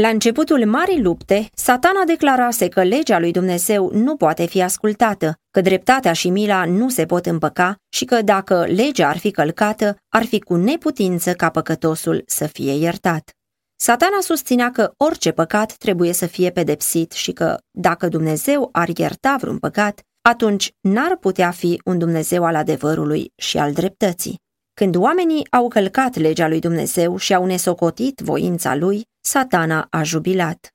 La 0.00 0.08
începutul 0.08 0.66
marii 0.66 1.02
lupte, 1.02 1.48
satana 1.54 2.04
declarase 2.04 2.68
că 2.68 2.82
legea 2.82 3.18
lui 3.18 3.32
Dumnezeu 3.32 3.90
nu 3.92 4.16
poate 4.16 4.46
fi 4.46 4.62
ascultată, 4.62 5.34
că 5.50 5.60
dreptatea 5.60 6.12
și 6.12 6.30
mila 6.30 6.64
nu 6.64 6.88
se 6.88 7.06
pot 7.06 7.26
împăca 7.26 7.76
și 7.88 8.04
că 8.04 8.22
dacă 8.22 8.64
legea 8.66 9.08
ar 9.08 9.18
fi 9.18 9.30
călcată, 9.30 9.96
ar 10.08 10.24
fi 10.24 10.40
cu 10.40 10.54
neputință 10.54 11.32
ca 11.34 11.50
păcătosul 11.50 12.22
să 12.26 12.46
fie 12.46 12.72
iertat. 12.72 13.30
Satana 13.76 14.20
susținea 14.20 14.70
că 14.70 14.92
orice 14.96 15.30
păcat 15.30 15.72
trebuie 15.72 16.12
să 16.12 16.26
fie 16.26 16.50
pedepsit 16.50 17.12
și 17.12 17.32
că, 17.32 17.58
dacă 17.70 18.08
Dumnezeu 18.08 18.68
ar 18.72 18.88
ierta 18.96 19.36
vreun 19.40 19.58
păcat, 19.58 20.00
atunci 20.28 20.72
n-ar 20.80 21.16
putea 21.16 21.50
fi 21.50 21.80
un 21.84 21.98
Dumnezeu 21.98 22.44
al 22.44 22.54
adevărului 22.54 23.32
și 23.36 23.58
al 23.58 23.72
dreptății. 23.72 24.40
Când 24.74 24.96
oamenii 24.96 25.46
au 25.50 25.68
călcat 25.68 26.16
legea 26.16 26.48
lui 26.48 26.60
Dumnezeu 26.60 27.16
și 27.16 27.34
au 27.34 27.44
nesocotit 27.44 28.18
voința 28.18 28.74
lui, 28.74 29.06
satana 29.20 29.86
a 29.90 30.02
jubilat. 30.02 30.74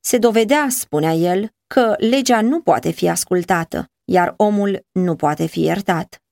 Se 0.00 0.18
dovedea, 0.18 0.66
spunea 0.70 1.12
el, 1.12 1.48
că 1.66 1.94
legea 1.98 2.40
nu 2.40 2.60
poate 2.60 2.90
fi 2.90 3.08
ascultată, 3.08 3.86
iar 4.04 4.34
omul 4.36 4.86
nu 4.92 5.16
poate 5.16 5.46
fi 5.46 5.60
iertat. 5.60 6.22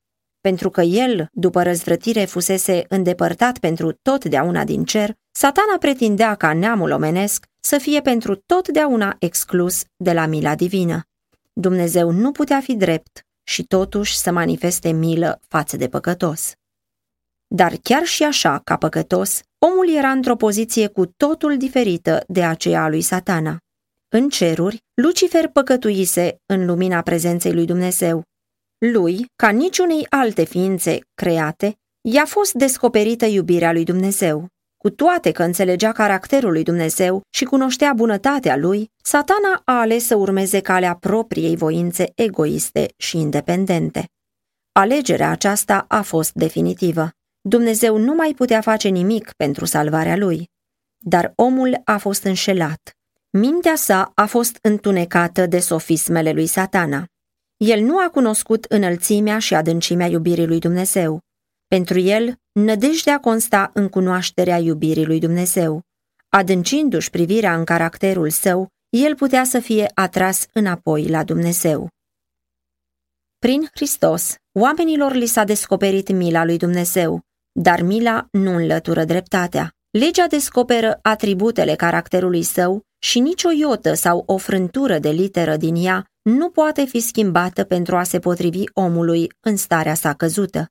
Pentru 0.41 0.71
că 0.71 0.81
el, 0.81 1.29
după 1.33 1.63
răzvrătire, 1.63 2.25
fusese 2.25 2.85
îndepărtat 2.89 3.59
pentru 3.59 3.93
totdeauna 4.03 4.65
din 4.65 4.85
cer, 4.85 5.15
satana 5.31 5.77
pretindea 5.79 6.35
ca 6.35 6.53
neamul 6.53 6.91
omenesc 6.91 7.47
să 7.61 7.79
fie 7.79 8.01
pentru 8.01 8.35
totdeauna 8.47 9.17
exclus 9.19 9.83
de 9.97 10.13
la 10.13 10.27
mila 10.27 10.55
divină. 10.55 11.08
Dumnezeu 11.61 12.11
nu 12.11 12.33
putea 12.33 12.61
fi 12.61 12.77
drept 12.77 13.27
și 13.43 13.65
totuși 13.65 14.17
să 14.17 14.31
manifeste 14.31 14.91
milă 14.91 15.41
față 15.49 15.77
de 15.77 15.89
păcătos. 15.89 16.53
Dar 17.47 17.73
chiar 17.83 18.05
și 18.05 18.23
așa, 18.23 18.61
ca 18.65 18.77
păcătos, 18.77 19.41
omul 19.59 19.89
era 19.97 20.11
într-o 20.11 20.37
poziție 20.37 20.87
cu 20.87 21.07
totul 21.07 21.57
diferită 21.57 22.25
de 22.29 22.45
aceea 22.45 22.83
a 22.83 22.89
lui 22.89 23.01
satana. 23.01 23.57
În 24.09 24.29
ceruri, 24.29 24.83
Lucifer 24.95 25.49
păcătuise 25.49 26.37
în 26.47 26.67
lumina 26.67 27.03
prezenței 27.03 27.53
lui 27.53 27.67
Dumnezeu. 27.67 28.23
Lui, 28.93 29.27
ca 29.37 29.49
niciunei 29.49 30.07
alte 30.09 30.45
ființe 30.45 30.99
create, 31.15 31.77
i-a 32.01 32.25
fost 32.25 32.53
descoperită 32.53 33.25
iubirea 33.27 33.73
lui 33.73 33.85
Dumnezeu. 33.85 34.47
Cu 34.89 34.95
toate 34.95 35.31
că 35.33 35.43
înțelegea 35.43 35.93
caracterul 35.93 36.53
lui 36.53 36.63
Dumnezeu 36.63 37.23
și 37.31 37.45
cunoștea 37.45 37.93
bunătatea 37.93 38.57
lui, 38.57 38.91
satana 39.03 39.63
a 39.65 39.81
ales 39.81 40.07
să 40.07 40.15
urmeze 40.15 40.61
calea 40.61 40.95
propriei 40.95 41.57
voințe 41.57 42.13
egoiste 42.15 42.95
și 42.97 43.19
independente. 43.19 44.05
Alegerea 44.73 45.31
aceasta 45.31 45.85
a 45.89 46.03
fost 46.03 46.33
definitivă. 46.33 47.11
Dumnezeu 47.41 47.97
nu 47.97 48.15
mai 48.15 48.33
putea 48.37 48.61
face 48.61 48.89
nimic 48.89 49.31
pentru 49.37 49.65
salvarea 49.65 50.17
lui. 50.17 50.49
Dar 50.99 51.33
omul 51.37 51.81
a 51.85 51.99
fost 51.99 52.23
înșelat. 52.23 52.97
Mintea 53.31 53.75
sa 53.77 54.13
a 54.15 54.27
fost 54.27 54.59
întunecată 54.63 55.47
de 55.47 55.59
sofismele 55.59 56.33
lui 56.33 56.47
satana. 56.47 57.05
El 57.57 57.81
nu 57.81 57.99
a 57.99 58.09
cunoscut 58.11 58.65
înălțimea 58.65 59.39
și 59.39 59.55
adâncimea 59.55 60.07
iubirii 60.07 60.47
lui 60.47 60.59
Dumnezeu. 60.59 61.21
Pentru 61.69 61.99
el, 61.99 62.35
nădejdea 62.53 63.21
consta 63.21 63.71
în 63.75 63.89
cunoașterea 63.89 64.57
iubirii 64.57 65.07
lui 65.07 65.19
Dumnezeu. 65.19 65.83
Adâncindu-și 66.29 67.11
privirea 67.11 67.55
în 67.55 67.65
caracterul 67.65 68.31
său, 68.31 68.69
el 68.89 69.15
putea 69.15 69.45
să 69.45 69.59
fie 69.59 69.91
atras 69.95 70.47
înapoi 70.53 71.09
la 71.09 71.25
Dumnezeu. 71.25 71.89
Prin 73.39 73.69
Hristos, 73.75 74.35
oamenilor 74.59 75.13
li 75.13 75.27
s-a 75.27 75.45
descoperit 75.45 76.11
mila 76.11 76.45
lui 76.45 76.57
Dumnezeu, 76.57 77.21
dar 77.53 77.83
mila 77.83 78.29
nu 78.31 78.55
înlătură 78.55 79.05
dreptatea. 79.05 79.73
Legea 79.91 80.27
descoperă 80.27 80.99
atributele 81.03 81.75
caracterului 81.75 82.43
său 82.43 82.83
și 82.99 83.21
nicio 83.21 83.51
iotă 83.51 83.95
sau 83.95 84.23
o 84.27 84.37
frântură 84.37 84.99
de 84.99 85.11
literă 85.11 85.57
din 85.57 85.75
ea 85.85 86.05
nu 86.23 86.51
poate 86.51 86.85
fi 86.85 87.01
schimbată 87.01 87.65
pentru 87.65 87.97
a 87.97 88.03
se 88.03 88.19
potrivi 88.19 88.65
omului 88.73 89.33
în 89.41 89.57
starea 89.57 89.95
sa 89.95 90.15
căzută. 90.15 90.67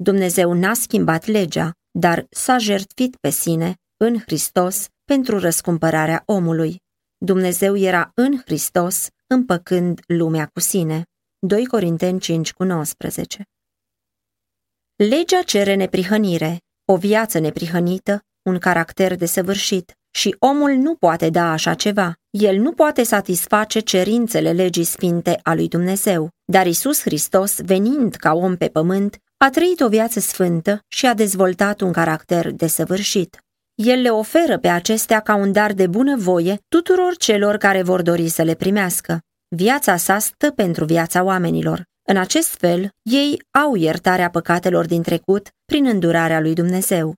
Dumnezeu 0.00 0.52
n-a 0.52 0.74
schimbat 0.74 1.26
legea, 1.26 1.72
dar 1.90 2.26
s-a 2.30 2.58
jertfit 2.58 3.16
pe 3.16 3.30
sine, 3.30 3.74
în 3.96 4.18
Hristos, 4.18 4.86
pentru 5.04 5.38
răscumpărarea 5.38 6.22
omului. 6.26 6.82
Dumnezeu 7.16 7.76
era 7.76 8.10
în 8.14 8.40
Hristos, 8.44 9.08
împăcând 9.26 10.00
lumea 10.06 10.46
cu 10.46 10.60
sine. 10.60 11.02
2 11.38 11.66
Corinteni 11.66 12.20
5 12.20 12.52
cu 12.52 12.64
19 12.64 13.42
Legea 14.96 15.42
cere 15.42 15.74
neprihănire, 15.74 16.58
o 16.84 16.96
viață 16.96 17.38
neprihănită, 17.38 18.22
un 18.42 18.58
caracter 18.58 19.16
desăvârșit 19.16 19.92
și 20.10 20.36
omul 20.38 20.70
nu 20.70 20.94
poate 20.94 21.30
da 21.30 21.52
așa 21.52 21.74
ceva. 21.74 22.14
El 22.30 22.56
nu 22.56 22.72
poate 22.72 23.02
satisface 23.02 23.80
cerințele 23.80 24.52
legii 24.52 24.84
sfinte 24.84 25.40
a 25.42 25.54
lui 25.54 25.68
Dumnezeu, 25.68 26.30
dar 26.44 26.66
Isus 26.66 27.00
Hristos, 27.00 27.60
venind 27.60 28.14
ca 28.14 28.32
om 28.32 28.56
pe 28.56 28.68
pământ, 28.68 29.18
a 29.38 29.50
trăit 29.50 29.80
o 29.80 29.88
viață 29.88 30.20
sfântă 30.20 30.84
și 30.88 31.06
a 31.06 31.14
dezvoltat 31.14 31.80
un 31.80 31.92
caracter 31.92 32.50
desăvârșit. 32.50 33.44
El 33.74 34.00
le 34.00 34.08
oferă 34.08 34.58
pe 34.58 34.68
acestea 34.68 35.20
ca 35.20 35.34
un 35.34 35.52
dar 35.52 35.72
de 35.72 35.86
bună 35.86 36.16
voie 36.16 36.58
tuturor 36.68 37.16
celor 37.16 37.56
care 37.56 37.82
vor 37.82 38.02
dori 38.02 38.28
să 38.28 38.42
le 38.42 38.54
primească. 38.54 39.20
Viața 39.48 39.96
sa 39.96 40.18
stă 40.18 40.50
pentru 40.50 40.84
viața 40.84 41.22
oamenilor. 41.22 41.84
În 42.02 42.16
acest 42.16 42.48
fel, 42.48 42.90
ei 43.02 43.42
au 43.50 43.74
iertarea 43.74 44.30
păcatelor 44.30 44.86
din 44.86 45.02
trecut 45.02 45.48
prin 45.64 45.86
îndurarea 45.86 46.40
lui 46.40 46.54
Dumnezeu. 46.54 47.14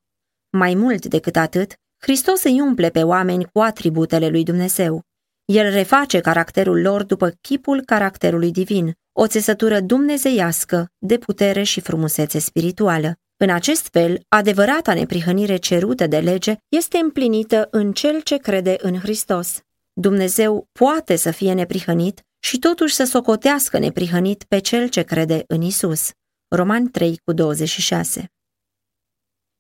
Mai 0.50 0.74
mult 0.74 1.06
decât 1.06 1.36
atât, 1.36 1.74
Hristos 1.98 2.42
îi 2.42 2.60
umple 2.60 2.88
pe 2.88 3.02
oameni 3.02 3.44
cu 3.52 3.60
atributele 3.60 4.28
lui 4.28 4.44
Dumnezeu. 4.44 5.02
El 5.44 5.70
reface 5.70 6.20
caracterul 6.20 6.80
lor 6.80 7.02
după 7.02 7.32
chipul 7.40 7.82
caracterului 7.84 8.50
divin, 8.50 8.94
o 9.12 9.26
țesătură 9.26 9.80
dumnezeiască 9.80 10.90
de 10.98 11.18
putere 11.18 11.62
și 11.62 11.80
frumusețe 11.80 12.38
spirituală. 12.38 13.14
În 13.36 13.50
acest 13.50 13.88
fel, 13.88 14.20
adevărata 14.28 14.94
neprihănire 14.94 15.56
cerută 15.56 16.06
de 16.06 16.18
lege 16.18 16.56
este 16.68 16.98
împlinită 16.98 17.68
în 17.70 17.92
cel 17.92 18.20
ce 18.20 18.36
crede 18.36 18.76
în 18.78 18.98
Hristos. 18.98 19.60
Dumnezeu 19.92 20.68
poate 20.72 21.16
să 21.16 21.30
fie 21.30 21.52
neprihănit 21.52 22.22
și 22.38 22.58
totuși 22.58 22.94
să 22.94 23.04
socotească 23.04 23.78
neprihănit 23.78 24.44
pe 24.44 24.58
cel 24.58 24.88
ce 24.88 25.02
crede 25.02 25.44
în 25.46 25.62
Isus. 25.62 26.10
Roman 26.48 26.90
3 26.90 27.20
cu 27.24 27.32
26 27.32 28.30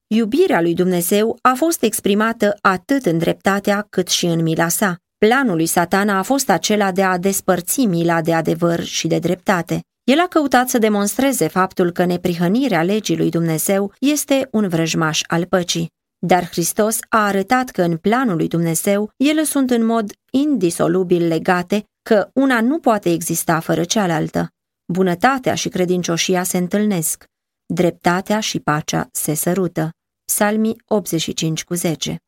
Iubirea 0.06 0.60
lui 0.60 0.74
Dumnezeu 0.74 1.38
a 1.42 1.52
fost 1.56 1.82
exprimată 1.82 2.56
atât 2.60 3.06
în 3.06 3.18
dreptatea 3.18 3.86
cât 3.90 4.08
și 4.08 4.26
în 4.26 4.42
mila 4.42 4.68
sa. 4.68 4.96
Planul 5.26 5.56
lui 5.56 5.66
satana 5.66 6.18
a 6.18 6.22
fost 6.22 6.50
acela 6.50 6.92
de 6.92 7.02
a 7.02 7.18
despărți 7.18 7.80
mila 7.84 8.20
de 8.20 8.34
adevăr 8.34 8.84
și 8.84 9.06
de 9.06 9.18
dreptate. 9.18 9.80
El 10.04 10.18
a 10.18 10.26
căutat 10.26 10.68
să 10.68 10.78
demonstreze 10.78 11.48
faptul 11.48 11.90
că 11.90 12.04
neprihănirea 12.04 12.82
legii 12.82 13.16
lui 13.16 13.30
Dumnezeu 13.30 13.92
este 13.98 14.48
un 14.50 14.68
vrăjmaș 14.68 15.20
al 15.26 15.44
păcii. 15.46 15.90
Dar 16.26 16.48
Hristos 16.48 16.98
a 17.08 17.26
arătat 17.26 17.70
că 17.70 17.82
în 17.82 17.96
planul 17.96 18.36
lui 18.36 18.48
Dumnezeu 18.48 19.10
ele 19.16 19.42
sunt 19.42 19.70
în 19.70 19.84
mod 19.84 20.12
indisolubil 20.30 21.26
legate, 21.26 21.84
că 22.02 22.30
una 22.34 22.60
nu 22.60 22.78
poate 22.78 23.10
exista 23.12 23.60
fără 23.60 23.84
cealaltă. 23.84 24.48
Bunătatea 24.92 25.54
și 25.54 25.68
credincioșia 25.68 26.42
se 26.42 26.58
întâlnesc. 26.58 27.24
Dreptatea 27.66 28.40
și 28.40 28.60
pacea 28.60 29.08
se 29.12 29.34
sărută. 29.34 29.90
Psalmii 30.24 30.82
85 30.86 31.64
cu 31.64 31.74
10 31.74 32.20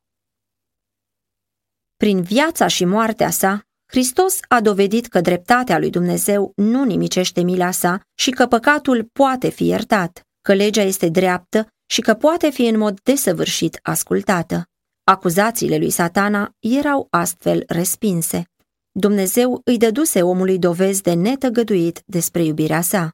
Prin 2.03 2.23
viața 2.23 2.67
și 2.67 2.85
moartea 2.85 3.31
sa, 3.31 3.63
Hristos 3.87 4.39
a 4.49 4.61
dovedit 4.61 5.07
că 5.07 5.21
dreptatea 5.21 5.79
lui 5.79 5.91
Dumnezeu 5.91 6.53
nu 6.57 6.85
nimicește 6.85 7.43
mila 7.43 7.71
sa 7.71 8.01
și 8.19 8.31
că 8.31 8.47
păcatul 8.47 9.09
poate 9.13 9.49
fi 9.49 9.67
iertat, 9.67 10.23
că 10.41 10.55
legea 10.55 10.83
este 10.83 11.09
dreaptă 11.09 11.67
și 11.91 12.01
că 12.01 12.15
poate 12.15 12.51
fi 12.51 12.67
în 12.67 12.79
mod 12.79 13.01
desăvârșit 13.01 13.79
ascultată. 13.83 14.65
Acuzațiile 15.05 15.77
lui 15.79 15.91
satana 15.91 16.55
erau 16.59 17.07
astfel 17.11 17.65
respinse. 17.67 18.45
Dumnezeu 18.91 19.61
îi 19.65 19.79
dăduse 19.79 20.23
omului 20.23 20.59
dovezi 20.59 21.03
de 21.03 21.13
netăgăduit 21.13 22.03
despre 22.07 22.43
iubirea 22.43 22.81
sa. 22.81 23.11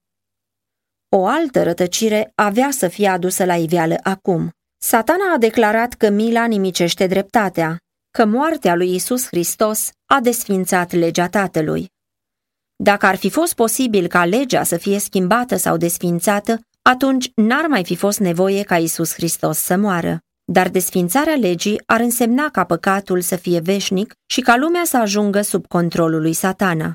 O 1.16 1.26
altă 1.26 1.62
rătăcire 1.62 2.32
avea 2.34 2.70
să 2.70 2.88
fie 2.88 3.08
adusă 3.08 3.44
la 3.44 3.56
iveală 3.56 3.96
acum. 4.02 4.50
Satana 4.78 5.32
a 5.34 5.38
declarat 5.38 5.92
că 5.92 6.08
mila 6.08 6.46
nimicește 6.46 7.06
dreptatea, 7.06 7.78
că 8.10 8.24
moartea 8.24 8.74
lui 8.74 8.94
Isus 8.94 9.26
Hristos 9.26 9.90
a 10.06 10.20
desfințat 10.20 10.92
legea 10.92 11.28
Tatălui. 11.28 11.90
Dacă 12.76 13.06
ar 13.06 13.16
fi 13.16 13.30
fost 13.30 13.54
posibil 13.54 14.06
ca 14.06 14.24
legea 14.24 14.62
să 14.62 14.76
fie 14.76 14.98
schimbată 14.98 15.56
sau 15.56 15.76
desfințată, 15.76 16.60
atunci 16.82 17.30
n-ar 17.34 17.66
mai 17.66 17.84
fi 17.84 17.96
fost 17.96 18.18
nevoie 18.18 18.62
ca 18.62 18.76
Isus 18.78 19.12
Hristos 19.12 19.58
să 19.58 19.76
moară. 19.76 20.18
Dar 20.44 20.68
desfințarea 20.68 21.34
legii 21.34 21.82
ar 21.86 22.00
însemna 22.00 22.48
ca 22.50 22.64
păcatul 22.64 23.20
să 23.20 23.36
fie 23.36 23.60
veșnic 23.60 24.14
și 24.26 24.40
ca 24.40 24.56
lumea 24.56 24.84
să 24.84 24.96
ajungă 24.96 25.40
sub 25.40 25.66
controlul 25.66 26.20
lui 26.20 26.32
satana. 26.32 26.92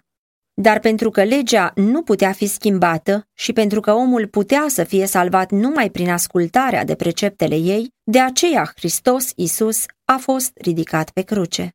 Dar 0.53 0.79
pentru 0.79 1.09
că 1.09 1.23
legea 1.23 1.71
nu 1.75 2.01
putea 2.01 2.31
fi 2.31 2.47
schimbată 2.47 3.27
și 3.33 3.53
pentru 3.53 3.79
că 3.79 3.91
omul 3.91 4.27
putea 4.27 4.65
să 4.67 4.83
fie 4.83 5.05
salvat 5.05 5.51
numai 5.51 5.89
prin 5.89 6.09
ascultarea 6.09 6.85
de 6.85 6.95
preceptele 6.95 7.55
ei, 7.55 7.89
de 8.03 8.19
aceea 8.19 8.71
Hristos 8.75 9.31
Isus 9.35 9.85
a 10.05 10.17
fost 10.17 10.51
ridicat 10.55 11.09
pe 11.09 11.21
cruce. 11.21 11.69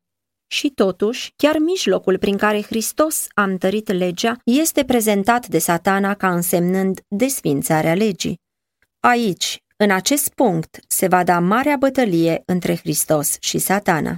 Și 0.50 0.70
totuși, 0.70 1.32
chiar 1.36 1.58
mijlocul 1.58 2.18
prin 2.18 2.36
care 2.36 2.62
Hristos 2.62 3.26
a 3.34 3.42
întărit 3.42 3.92
legea 3.92 4.36
este 4.44 4.84
prezentat 4.84 5.46
de 5.46 5.58
satana 5.58 6.14
ca 6.14 6.34
însemnând 6.34 7.00
desfințarea 7.08 7.94
legii. 7.94 8.40
Aici, 9.00 9.62
în 9.76 9.90
acest 9.90 10.28
punct, 10.28 10.78
se 10.88 11.06
va 11.06 11.24
da 11.24 11.40
marea 11.40 11.76
bătălie 11.76 12.42
între 12.46 12.76
Hristos 12.76 13.36
și 13.40 13.58
satana. 13.58 14.16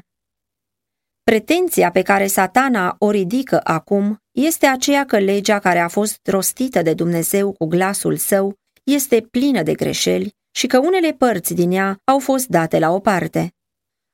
Pretenția 1.30 1.90
pe 1.90 2.02
care 2.02 2.26
satana 2.26 2.96
o 2.98 3.10
ridică 3.10 3.60
acum 3.64 4.16
este 4.30 4.66
aceea 4.66 5.04
că 5.04 5.18
legea 5.18 5.58
care 5.58 5.78
a 5.78 5.88
fost 5.88 6.18
rostită 6.24 6.82
de 6.82 6.94
Dumnezeu 6.94 7.52
cu 7.52 7.66
glasul 7.66 8.16
său 8.16 8.54
este 8.84 9.20
plină 9.30 9.62
de 9.62 9.72
greșeli 9.72 10.34
și 10.50 10.66
că 10.66 10.78
unele 10.78 11.12
părți 11.12 11.54
din 11.54 11.70
ea 11.70 11.98
au 12.04 12.18
fost 12.18 12.46
date 12.46 12.78
la 12.78 12.90
o 12.90 13.00
parte. 13.00 13.52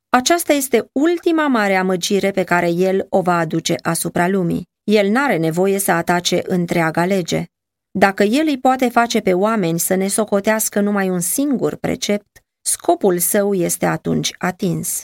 Aceasta 0.09 0.53
este 0.53 0.89
ultima 0.91 1.47
mare 1.47 1.75
amăgire 1.75 2.31
pe 2.31 2.43
care 2.43 2.69
el 2.69 3.05
o 3.09 3.21
va 3.21 3.37
aduce 3.37 3.75
asupra 3.81 4.27
lumii. 4.27 4.67
El 4.83 5.09
n-are 5.09 5.37
nevoie 5.37 5.79
să 5.79 5.91
atace 5.91 6.41
întreaga 6.45 7.05
lege. 7.05 7.45
Dacă 7.91 8.23
el 8.23 8.47
îi 8.47 8.59
poate 8.59 8.89
face 8.89 9.19
pe 9.19 9.33
oameni 9.33 9.79
să 9.79 9.95
ne 9.95 10.07
socotească 10.07 10.79
numai 10.79 11.09
un 11.09 11.19
singur 11.19 11.75
precept, 11.75 12.43
scopul 12.61 13.17
său 13.17 13.53
este 13.53 13.85
atunci 13.85 14.33
atins. 14.37 15.03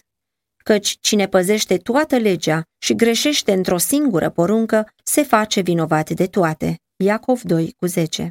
Căci 0.64 0.98
cine 1.02 1.28
păzește 1.28 1.78
toată 1.78 2.18
legea 2.18 2.64
și 2.78 2.96
greșește 2.96 3.54
într-o 3.54 3.78
singură 3.78 4.30
poruncă, 4.30 4.94
se 5.04 5.24
face 5.24 5.62
vinovat 5.62 6.10
de 6.10 6.26
toate. 6.26 6.80
Iacov 6.96 7.42
2 7.42 7.76
cu 7.80 7.86
10 7.86 8.30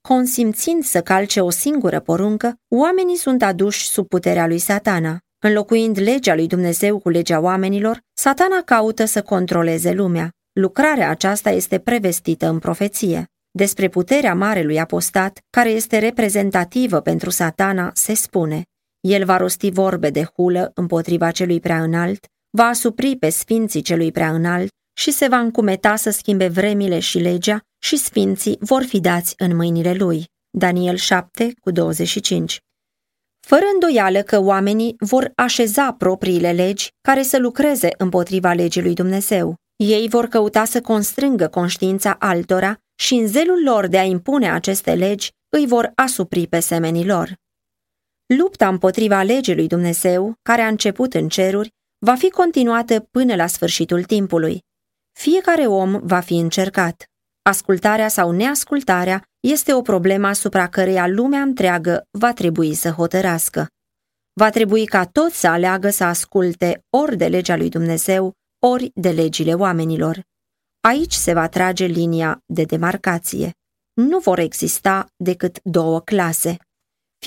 Consimțind 0.00 0.84
să 0.84 1.02
calce 1.02 1.40
o 1.40 1.50
singură 1.50 2.00
poruncă, 2.00 2.54
oamenii 2.68 3.16
sunt 3.16 3.42
aduși 3.42 3.88
sub 3.88 4.08
puterea 4.08 4.46
lui 4.46 4.58
satana. 4.58 5.18
Înlocuind 5.38 5.98
legea 5.98 6.34
lui 6.34 6.46
Dumnezeu 6.46 6.98
cu 6.98 7.08
legea 7.08 7.40
oamenilor, 7.40 8.00
satana 8.12 8.62
caută 8.64 9.04
să 9.04 9.22
controleze 9.22 9.92
lumea. 9.92 10.30
Lucrarea 10.52 11.10
aceasta 11.10 11.50
este 11.50 11.78
prevestită 11.78 12.48
în 12.48 12.58
profeție. 12.58 13.28
Despre 13.50 13.88
puterea 13.88 14.34
marelui 14.34 14.80
apostat, 14.80 15.38
care 15.50 15.70
este 15.70 15.98
reprezentativă 15.98 17.00
pentru 17.00 17.30
satana, 17.30 17.90
se 17.94 18.14
spune 18.14 18.64
El 19.08 19.24
va 19.24 19.36
rosti 19.36 19.70
vorbe 19.70 20.10
de 20.10 20.24
hulă 20.34 20.70
împotriva 20.74 21.30
celui 21.30 21.60
prea 21.60 21.82
înalt, 21.82 22.26
va 22.50 22.64
asupri 22.64 23.16
pe 23.16 23.28
sfinții 23.28 23.82
celui 23.82 24.12
prea 24.12 24.30
înalt 24.30 24.70
și 24.96 25.10
se 25.10 25.28
va 25.28 25.38
încumeta 25.38 25.96
să 25.96 26.10
schimbe 26.10 26.48
vremile 26.48 26.98
și 26.98 27.18
legea 27.18 27.60
și 27.78 27.96
sfinții 27.96 28.56
vor 28.60 28.82
fi 28.82 29.00
dați 29.00 29.34
în 29.38 29.56
mâinile 29.56 29.92
lui. 29.92 30.24
Daniel 30.50 30.96
7 30.96 31.52
cu 31.60 31.70
25 31.70 32.58
fără 33.46 33.64
îndoială 33.72 34.22
că 34.22 34.38
oamenii 34.40 34.94
vor 34.98 35.32
așeza 35.34 35.92
propriile 35.92 36.52
legi 36.52 36.88
care 37.00 37.22
să 37.22 37.38
lucreze 37.38 37.88
împotriva 37.98 38.52
legii 38.52 38.82
lui 38.82 38.94
Dumnezeu. 38.94 39.54
Ei 39.76 40.08
vor 40.08 40.26
căuta 40.26 40.64
să 40.64 40.80
constrângă 40.80 41.48
conștiința 41.48 42.16
altora 42.18 42.78
și 42.94 43.14
în 43.14 43.26
zelul 43.26 43.62
lor 43.64 43.86
de 43.86 43.98
a 43.98 44.02
impune 44.02 44.50
aceste 44.50 44.94
legi 44.94 45.30
îi 45.56 45.66
vor 45.66 45.92
asupri 45.94 46.46
pe 46.46 46.60
semenii 46.60 47.06
lor. 47.06 47.42
Lupta 48.26 48.68
împotriva 48.68 49.22
legii 49.22 49.54
lui 49.54 49.66
Dumnezeu, 49.66 50.34
care 50.42 50.62
a 50.62 50.66
început 50.66 51.14
în 51.14 51.28
ceruri, 51.28 51.72
va 51.98 52.14
fi 52.14 52.30
continuată 52.30 53.00
până 53.00 53.34
la 53.34 53.46
sfârșitul 53.46 54.04
timpului. 54.04 54.62
Fiecare 55.12 55.66
om 55.66 56.00
va 56.02 56.20
fi 56.20 56.34
încercat. 56.34 57.04
Ascultarea 57.42 58.08
sau 58.08 58.30
neascultarea 58.30 59.24
este 59.40 59.74
o 59.74 59.82
problemă 59.82 60.26
asupra 60.26 60.68
căreia 60.68 61.06
lumea 61.06 61.40
întreagă 61.40 62.06
va 62.10 62.32
trebui 62.32 62.74
să 62.74 62.90
hotărască. 62.90 63.66
Va 64.32 64.50
trebui 64.50 64.84
ca 64.86 65.06
toți 65.06 65.40
să 65.40 65.46
aleagă 65.46 65.90
să 65.90 66.04
asculte 66.04 66.84
ori 66.90 67.16
de 67.16 67.26
legea 67.26 67.56
lui 67.56 67.68
Dumnezeu, 67.68 68.32
ori 68.66 68.90
de 68.94 69.10
legile 69.10 69.54
oamenilor. 69.54 70.22
Aici 70.80 71.12
se 71.12 71.32
va 71.32 71.48
trage 71.48 71.84
linia 71.84 72.42
de 72.46 72.64
demarcație. 72.64 73.50
Nu 73.92 74.18
vor 74.18 74.38
exista 74.38 75.06
decât 75.16 75.58
două 75.62 76.00
clase. 76.00 76.56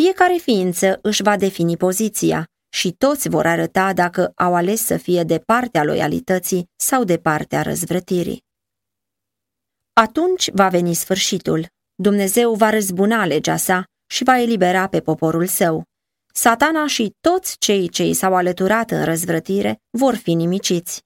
Fiecare 0.03 0.37
ființă 0.41 0.99
își 1.01 1.21
va 1.21 1.37
defini 1.37 1.77
poziția 1.77 2.47
și 2.69 2.91
toți 2.91 3.29
vor 3.29 3.45
arăta 3.45 3.93
dacă 3.93 4.31
au 4.35 4.55
ales 4.55 4.85
să 4.85 4.97
fie 4.97 5.23
de 5.23 5.39
partea 5.39 5.83
loialității 5.83 6.69
sau 6.75 7.03
de 7.03 7.17
partea 7.17 7.61
răzvrătirii. 7.61 8.43
Atunci 9.93 10.49
va 10.53 10.67
veni 10.69 10.93
sfârșitul. 10.93 11.65
Dumnezeu 11.95 12.53
va 12.53 12.69
răzbuna 12.69 13.25
legea 13.25 13.55
sa 13.55 13.83
și 14.09 14.23
va 14.23 14.39
elibera 14.39 14.87
pe 14.87 14.99
poporul 14.99 15.47
său. 15.47 15.83
Satana 16.33 16.87
și 16.87 17.15
toți 17.21 17.57
cei 17.57 17.89
ce 17.89 18.03
i 18.03 18.13
s-au 18.13 18.35
alăturat 18.35 18.91
în 18.91 19.03
răzvrătire 19.03 19.77
vor 19.89 20.15
fi 20.15 20.33
nimiciți. 20.33 21.01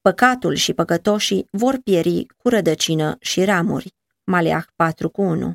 Păcatul 0.00 0.54
și 0.54 0.72
păcătoșii 0.72 1.46
vor 1.50 1.78
pieri 1.84 2.26
cu 2.26 2.48
rădăcină 2.48 3.16
și 3.20 3.44
ramuri. 3.44 3.94
Maleah 4.24 4.64
4 4.76 5.10
cu 5.10 5.22
1 5.22 5.52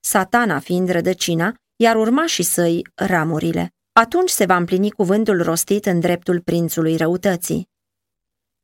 Satana 0.00 0.58
fiind 0.58 0.88
rădăcina, 0.88 1.56
iar 1.82 1.96
urmașii 1.96 2.44
săi 2.44 2.82
ramurile. 2.94 3.74
Atunci 3.92 4.30
se 4.30 4.44
va 4.44 4.56
împlini 4.56 4.90
cuvântul 4.90 5.42
rostit 5.42 5.86
în 5.86 6.00
dreptul 6.00 6.40
prințului 6.40 6.96
răutății. 6.96 7.68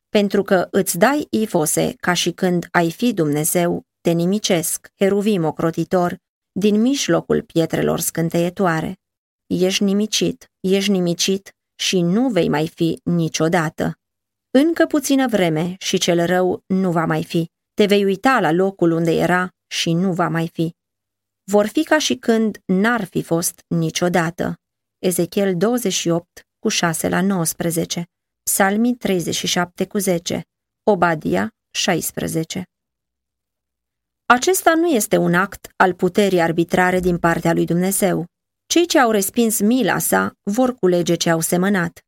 Pentru 0.09 0.43
că 0.43 0.69
îți 0.71 0.99
dai 0.99 1.27
ifose 1.31 1.95
ca 2.01 2.13
și 2.13 2.31
când 2.31 2.67
ai 2.71 2.91
fi 2.91 3.13
Dumnezeu, 3.13 3.83
te 4.01 4.11
nimicesc, 4.11 4.89
heruvim 4.99 5.45
ocrotitor, 5.45 6.17
din 6.53 6.81
mijlocul 6.81 7.43
pietrelor 7.43 8.01
scânteietoare. 8.01 8.99
Ești 9.47 9.85
nimicit, 9.85 10.51
ești 10.61 10.91
nimicit 10.91 11.57
și 11.75 12.01
nu 12.01 12.29
vei 12.29 12.49
mai 12.49 12.69
fi 12.69 13.01
niciodată. 13.05 13.99
Încă 14.51 14.87
puțină 14.87 15.29
vreme 15.29 15.75
și 15.79 15.99
cel 15.99 16.27
rău 16.27 16.63
nu 16.67 16.91
va 16.91 17.05
mai 17.05 17.25
fi. 17.25 17.51
Te 17.75 17.87
vei 17.87 18.05
uita 18.05 18.41
la 18.41 18.53
locul 18.53 18.91
unde 18.91 19.11
era 19.11 19.51
și 19.67 19.93
nu 19.93 20.13
va 20.13 20.29
mai 20.29 20.49
fi. 20.53 20.78
Vor 21.51 21.67
fi 21.67 21.83
ca 21.83 21.99
și 21.99 22.15
când 22.17 22.63
n-ar 22.65 23.05
fi 23.05 23.23
fost 23.23 23.65
niciodată. 23.69 24.55
Ezechiel 24.99 25.57
28 25.57 26.47
cu 26.59 26.69
6 26.69 27.09
la 27.09 27.21
19, 27.21 28.05
Psalmii 28.43 28.95
37 28.95 29.87
cu 29.87 29.99
10, 29.99 30.43
Obadia 30.83 31.51
16. 31.71 32.63
Acesta 34.27 34.75
nu 34.75 34.87
este 34.87 35.17
un 35.17 35.35
act 35.35 35.73
al 35.77 35.95
puterii 35.95 36.41
arbitrare 36.41 37.01
din 37.01 37.19
partea 37.19 37.53
lui 37.53 37.65
Dumnezeu. 37.65 38.25
Cei 38.67 38.87
ce 38.87 38.99
au 38.99 39.11
respins 39.11 39.61
mila 39.61 39.99
sa 39.99 40.33
vor 40.43 40.75
culege 40.75 41.15
ce 41.15 41.31
au 41.31 41.41
semănat. 41.41 41.99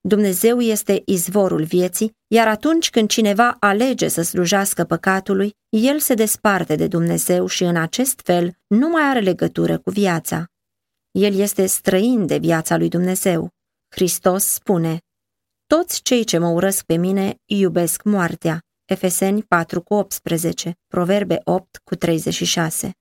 Dumnezeu 0.00 0.60
este 0.60 1.02
izvorul 1.04 1.64
vieții, 1.64 2.16
iar 2.26 2.48
atunci 2.48 2.90
când 2.90 3.08
cineva 3.08 3.56
alege 3.60 4.08
să 4.08 4.22
slujească 4.22 4.84
păcatului, 4.84 5.56
el 5.68 5.98
se 5.98 6.14
desparte 6.14 6.74
de 6.74 6.86
Dumnezeu 6.86 7.46
și 7.46 7.64
în 7.64 7.76
acest 7.76 8.20
fel 8.24 8.58
nu 8.66 8.88
mai 8.88 9.02
are 9.02 9.20
legătură 9.20 9.78
cu 9.78 9.90
viața. 9.90 10.46
El 11.10 11.34
este 11.34 11.66
străin 11.66 12.26
de 12.26 12.36
viața 12.36 12.76
lui 12.76 12.88
Dumnezeu. 12.88 13.50
Hristos 13.88 14.44
spune, 14.44 14.98
Toți 15.66 16.02
cei 16.02 16.24
ce 16.24 16.38
mă 16.38 16.48
urăsc 16.48 16.84
pe 16.84 16.96
mine 16.96 17.36
iubesc 17.44 18.02
moartea. 18.02 18.62
Efeseni 18.84 19.42
4 19.42 19.82
cu 19.82 19.94
18, 19.94 20.78
Proverbe 20.86 21.40
8 21.44 21.80
cu 21.84 21.94
36. 21.94 22.92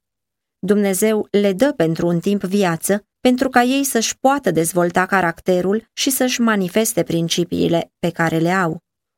Dumnezeu 0.60 1.28
le 1.32 1.54
dă 1.54 1.74
pentru 1.74 2.08
un 2.08 2.20
timp 2.20 2.44
viață, 2.44 3.06
pentru 3.28 3.50
ca 3.50 3.62
ei 3.62 3.84
să-și 3.84 4.20
poată 4.20 4.52
dezvolta 4.52 5.06
caracterul 5.06 5.90
și 5.94 6.10
să-și 6.10 6.42
manifeste 6.42 7.04
principiile 7.04 7.92
pe 8.00 8.10
care 8.10 8.38
le 8.38 8.52
au. 8.52 8.78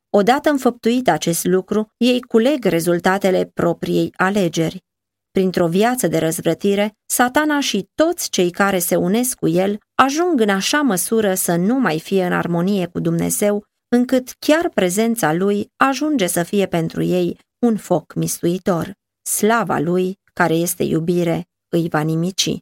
Odată 0.09 0.49
înfăptuit 0.49 1.09
acest 1.09 1.45
lucru, 1.45 1.87
ei 1.97 2.21
culeg 2.21 2.65
rezultatele 2.65 3.51
propriei 3.53 4.13
alegeri. 4.17 4.83
Printr-o 5.31 5.67
viață 5.67 6.07
de 6.07 6.17
răzvrătire, 6.17 6.97
satana 7.05 7.59
și 7.59 7.89
toți 7.95 8.29
cei 8.29 8.51
care 8.51 8.79
se 8.79 8.95
unesc 8.95 9.37
cu 9.37 9.47
el 9.47 9.77
ajung 9.95 10.39
în 10.39 10.49
așa 10.49 10.81
măsură 10.81 11.33
să 11.33 11.55
nu 11.55 11.79
mai 11.79 11.99
fie 11.99 12.25
în 12.25 12.33
armonie 12.33 12.85
cu 12.85 12.99
Dumnezeu, 12.99 13.63
încât 13.87 14.35
chiar 14.39 14.69
prezența 14.69 15.33
lui 15.33 15.71
ajunge 15.75 16.27
să 16.27 16.43
fie 16.43 16.65
pentru 16.65 17.03
ei 17.03 17.39
un 17.59 17.77
foc 17.77 18.13
mistuitor. 18.13 18.93
Slava 19.21 19.79
lui, 19.79 20.19
care 20.33 20.53
este 20.53 20.83
iubire, 20.83 21.47
îi 21.67 21.87
va 21.89 22.01
nimici. 22.01 22.57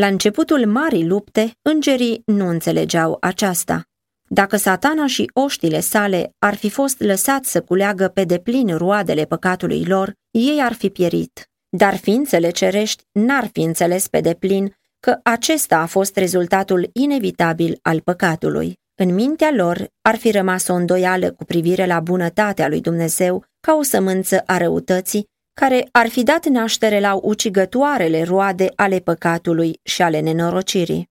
La 0.00 0.06
începutul 0.06 0.66
marii 0.66 1.06
lupte, 1.06 1.52
îngerii 1.62 2.22
nu 2.24 2.48
înțelegeau 2.48 3.16
aceasta. 3.20 3.82
Dacă 4.28 4.56
satana 4.56 5.06
și 5.06 5.30
oștile 5.34 5.80
sale 5.80 6.34
ar 6.38 6.54
fi 6.54 6.70
fost 6.70 7.00
lăsați 7.00 7.50
să 7.50 7.60
culeagă 7.60 8.08
pe 8.08 8.24
deplin 8.24 8.76
roadele 8.76 9.24
păcatului 9.24 9.84
lor, 9.84 10.14
ei 10.30 10.60
ar 10.62 10.72
fi 10.72 10.90
pierit. 10.90 11.50
Dar 11.68 11.96
ființele 11.96 12.50
cerești 12.50 13.02
n-ar 13.12 13.48
fi 13.52 13.60
înțeles 13.60 14.08
pe 14.08 14.20
deplin 14.20 14.74
că 15.00 15.18
acesta 15.22 15.78
a 15.78 15.86
fost 15.86 16.16
rezultatul 16.16 16.90
inevitabil 16.92 17.78
al 17.82 18.00
păcatului. 18.00 18.78
În 18.94 19.14
mintea 19.14 19.50
lor 19.54 19.88
ar 20.02 20.16
fi 20.16 20.30
rămas 20.30 20.68
o 20.68 20.74
îndoială 20.74 21.32
cu 21.32 21.44
privire 21.44 21.86
la 21.86 22.00
bunătatea 22.00 22.68
lui 22.68 22.80
Dumnezeu 22.80 23.44
ca 23.60 23.74
o 23.74 23.82
sămânță 23.82 24.42
a 24.46 24.56
răutății 24.56 25.28
care 25.60 25.88
ar 25.92 26.08
fi 26.08 26.22
dat 26.22 26.46
naștere 26.46 27.00
la 27.00 27.14
ucigătoarele 27.14 28.22
roade 28.22 28.72
ale 28.74 28.98
păcatului 28.98 29.80
și 29.82 30.02
ale 30.02 30.20
nenorocirii. 30.20 31.10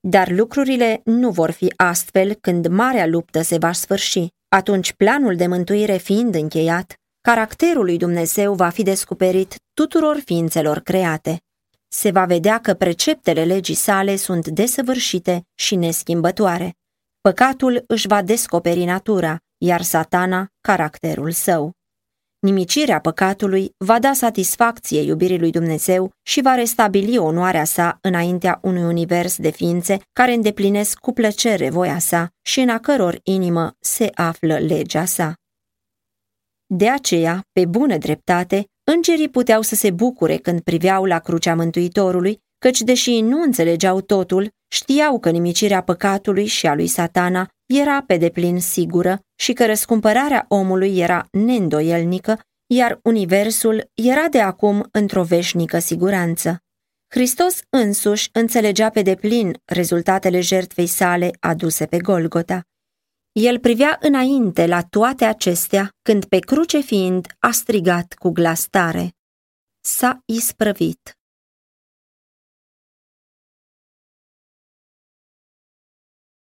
Dar 0.00 0.30
lucrurile 0.30 1.00
nu 1.04 1.30
vor 1.30 1.50
fi 1.50 1.72
astfel 1.76 2.34
când 2.34 2.66
marea 2.66 3.06
luptă 3.06 3.42
se 3.42 3.58
va 3.58 3.72
sfârși. 3.72 4.26
Atunci 4.48 4.92
planul 4.92 5.36
de 5.36 5.46
mântuire 5.46 5.96
fiind 5.96 6.34
încheiat, 6.34 6.94
caracterul 7.20 7.84
lui 7.84 7.96
Dumnezeu 7.96 8.54
va 8.54 8.68
fi 8.68 8.82
descoperit 8.82 9.54
tuturor 9.74 10.20
ființelor 10.24 10.78
create. 10.78 11.42
Se 11.88 12.10
va 12.10 12.24
vedea 12.24 12.60
că 12.60 12.74
preceptele 12.74 13.44
legii 13.44 13.74
sale 13.74 14.16
sunt 14.16 14.48
desăvârșite 14.48 15.46
și 15.54 15.76
neschimbătoare. 15.76 16.76
Păcatul 17.20 17.84
își 17.86 18.06
va 18.06 18.22
descoperi 18.22 18.84
natura, 18.84 19.38
iar 19.56 19.82
satana 19.82 20.48
caracterul 20.60 21.30
său. 21.30 21.77
Nimicirea 22.40 23.00
păcatului 23.00 23.74
va 23.76 23.98
da 23.98 24.12
satisfacție 24.12 25.00
iubirii 25.00 25.38
lui 25.38 25.50
Dumnezeu 25.50 26.10
și 26.22 26.40
va 26.40 26.54
restabili 26.54 27.18
onoarea 27.18 27.64
sa 27.64 27.98
înaintea 28.00 28.58
unui 28.62 28.82
univers 28.82 29.36
de 29.36 29.50
ființe 29.50 29.98
care 30.12 30.32
îndeplinesc 30.32 30.98
cu 30.98 31.12
plăcere 31.12 31.70
voia 31.70 31.98
sa 31.98 32.28
și 32.42 32.60
în 32.60 32.68
a 32.68 32.78
căror 32.78 33.20
inimă 33.22 33.76
se 33.80 34.10
află 34.14 34.58
legea 34.58 35.04
sa. 35.04 35.34
De 36.66 36.88
aceea, 36.88 37.42
pe 37.52 37.66
bună 37.66 37.96
dreptate, 37.96 38.64
îngerii 38.84 39.28
puteau 39.28 39.62
să 39.62 39.74
se 39.74 39.90
bucure 39.90 40.36
când 40.36 40.60
priveau 40.60 41.04
la 41.04 41.18
crucea 41.18 41.54
Mântuitorului, 41.54 42.40
căci 42.58 42.80
deși 42.80 43.20
nu 43.20 43.42
înțelegeau 43.42 44.00
totul, 44.00 44.50
știau 44.68 45.18
că 45.18 45.30
nimicirea 45.30 45.82
păcatului 45.82 46.46
și 46.46 46.66
a 46.66 46.74
lui 46.74 46.86
satana 46.86 47.48
era 47.68 48.02
pe 48.02 48.16
deplin 48.16 48.60
sigură 48.60 49.20
și 49.34 49.52
că 49.52 49.66
răscumpărarea 49.66 50.44
omului 50.48 50.98
era 50.98 51.28
neîndoielnică, 51.30 52.40
iar 52.66 53.00
universul 53.02 53.90
era 53.94 54.28
de 54.28 54.40
acum 54.40 54.88
într-o 54.92 55.22
veșnică 55.22 55.78
siguranță. 55.78 56.62
Hristos 57.08 57.60
însuși 57.70 58.28
înțelegea 58.32 58.90
pe 58.90 59.02
deplin 59.02 59.60
rezultatele 59.64 60.40
jertfei 60.40 60.86
sale 60.86 61.30
aduse 61.40 61.86
pe 61.86 61.98
Golgota. 61.98 62.62
El 63.32 63.58
privea 63.58 63.98
înainte 64.00 64.66
la 64.66 64.82
toate 64.82 65.24
acestea, 65.24 65.90
când 66.02 66.24
pe 66.24 66.38
cruce 66.38 66.80
fiind 66.80 67.26
a 67.38 67.50
strigat 67.50 68.14
cu 68.18 68.30
glas 68.30 68.66
tare. 68.66 69.14
S-a 69.80 70.22
isprăvit. 70.24 71.17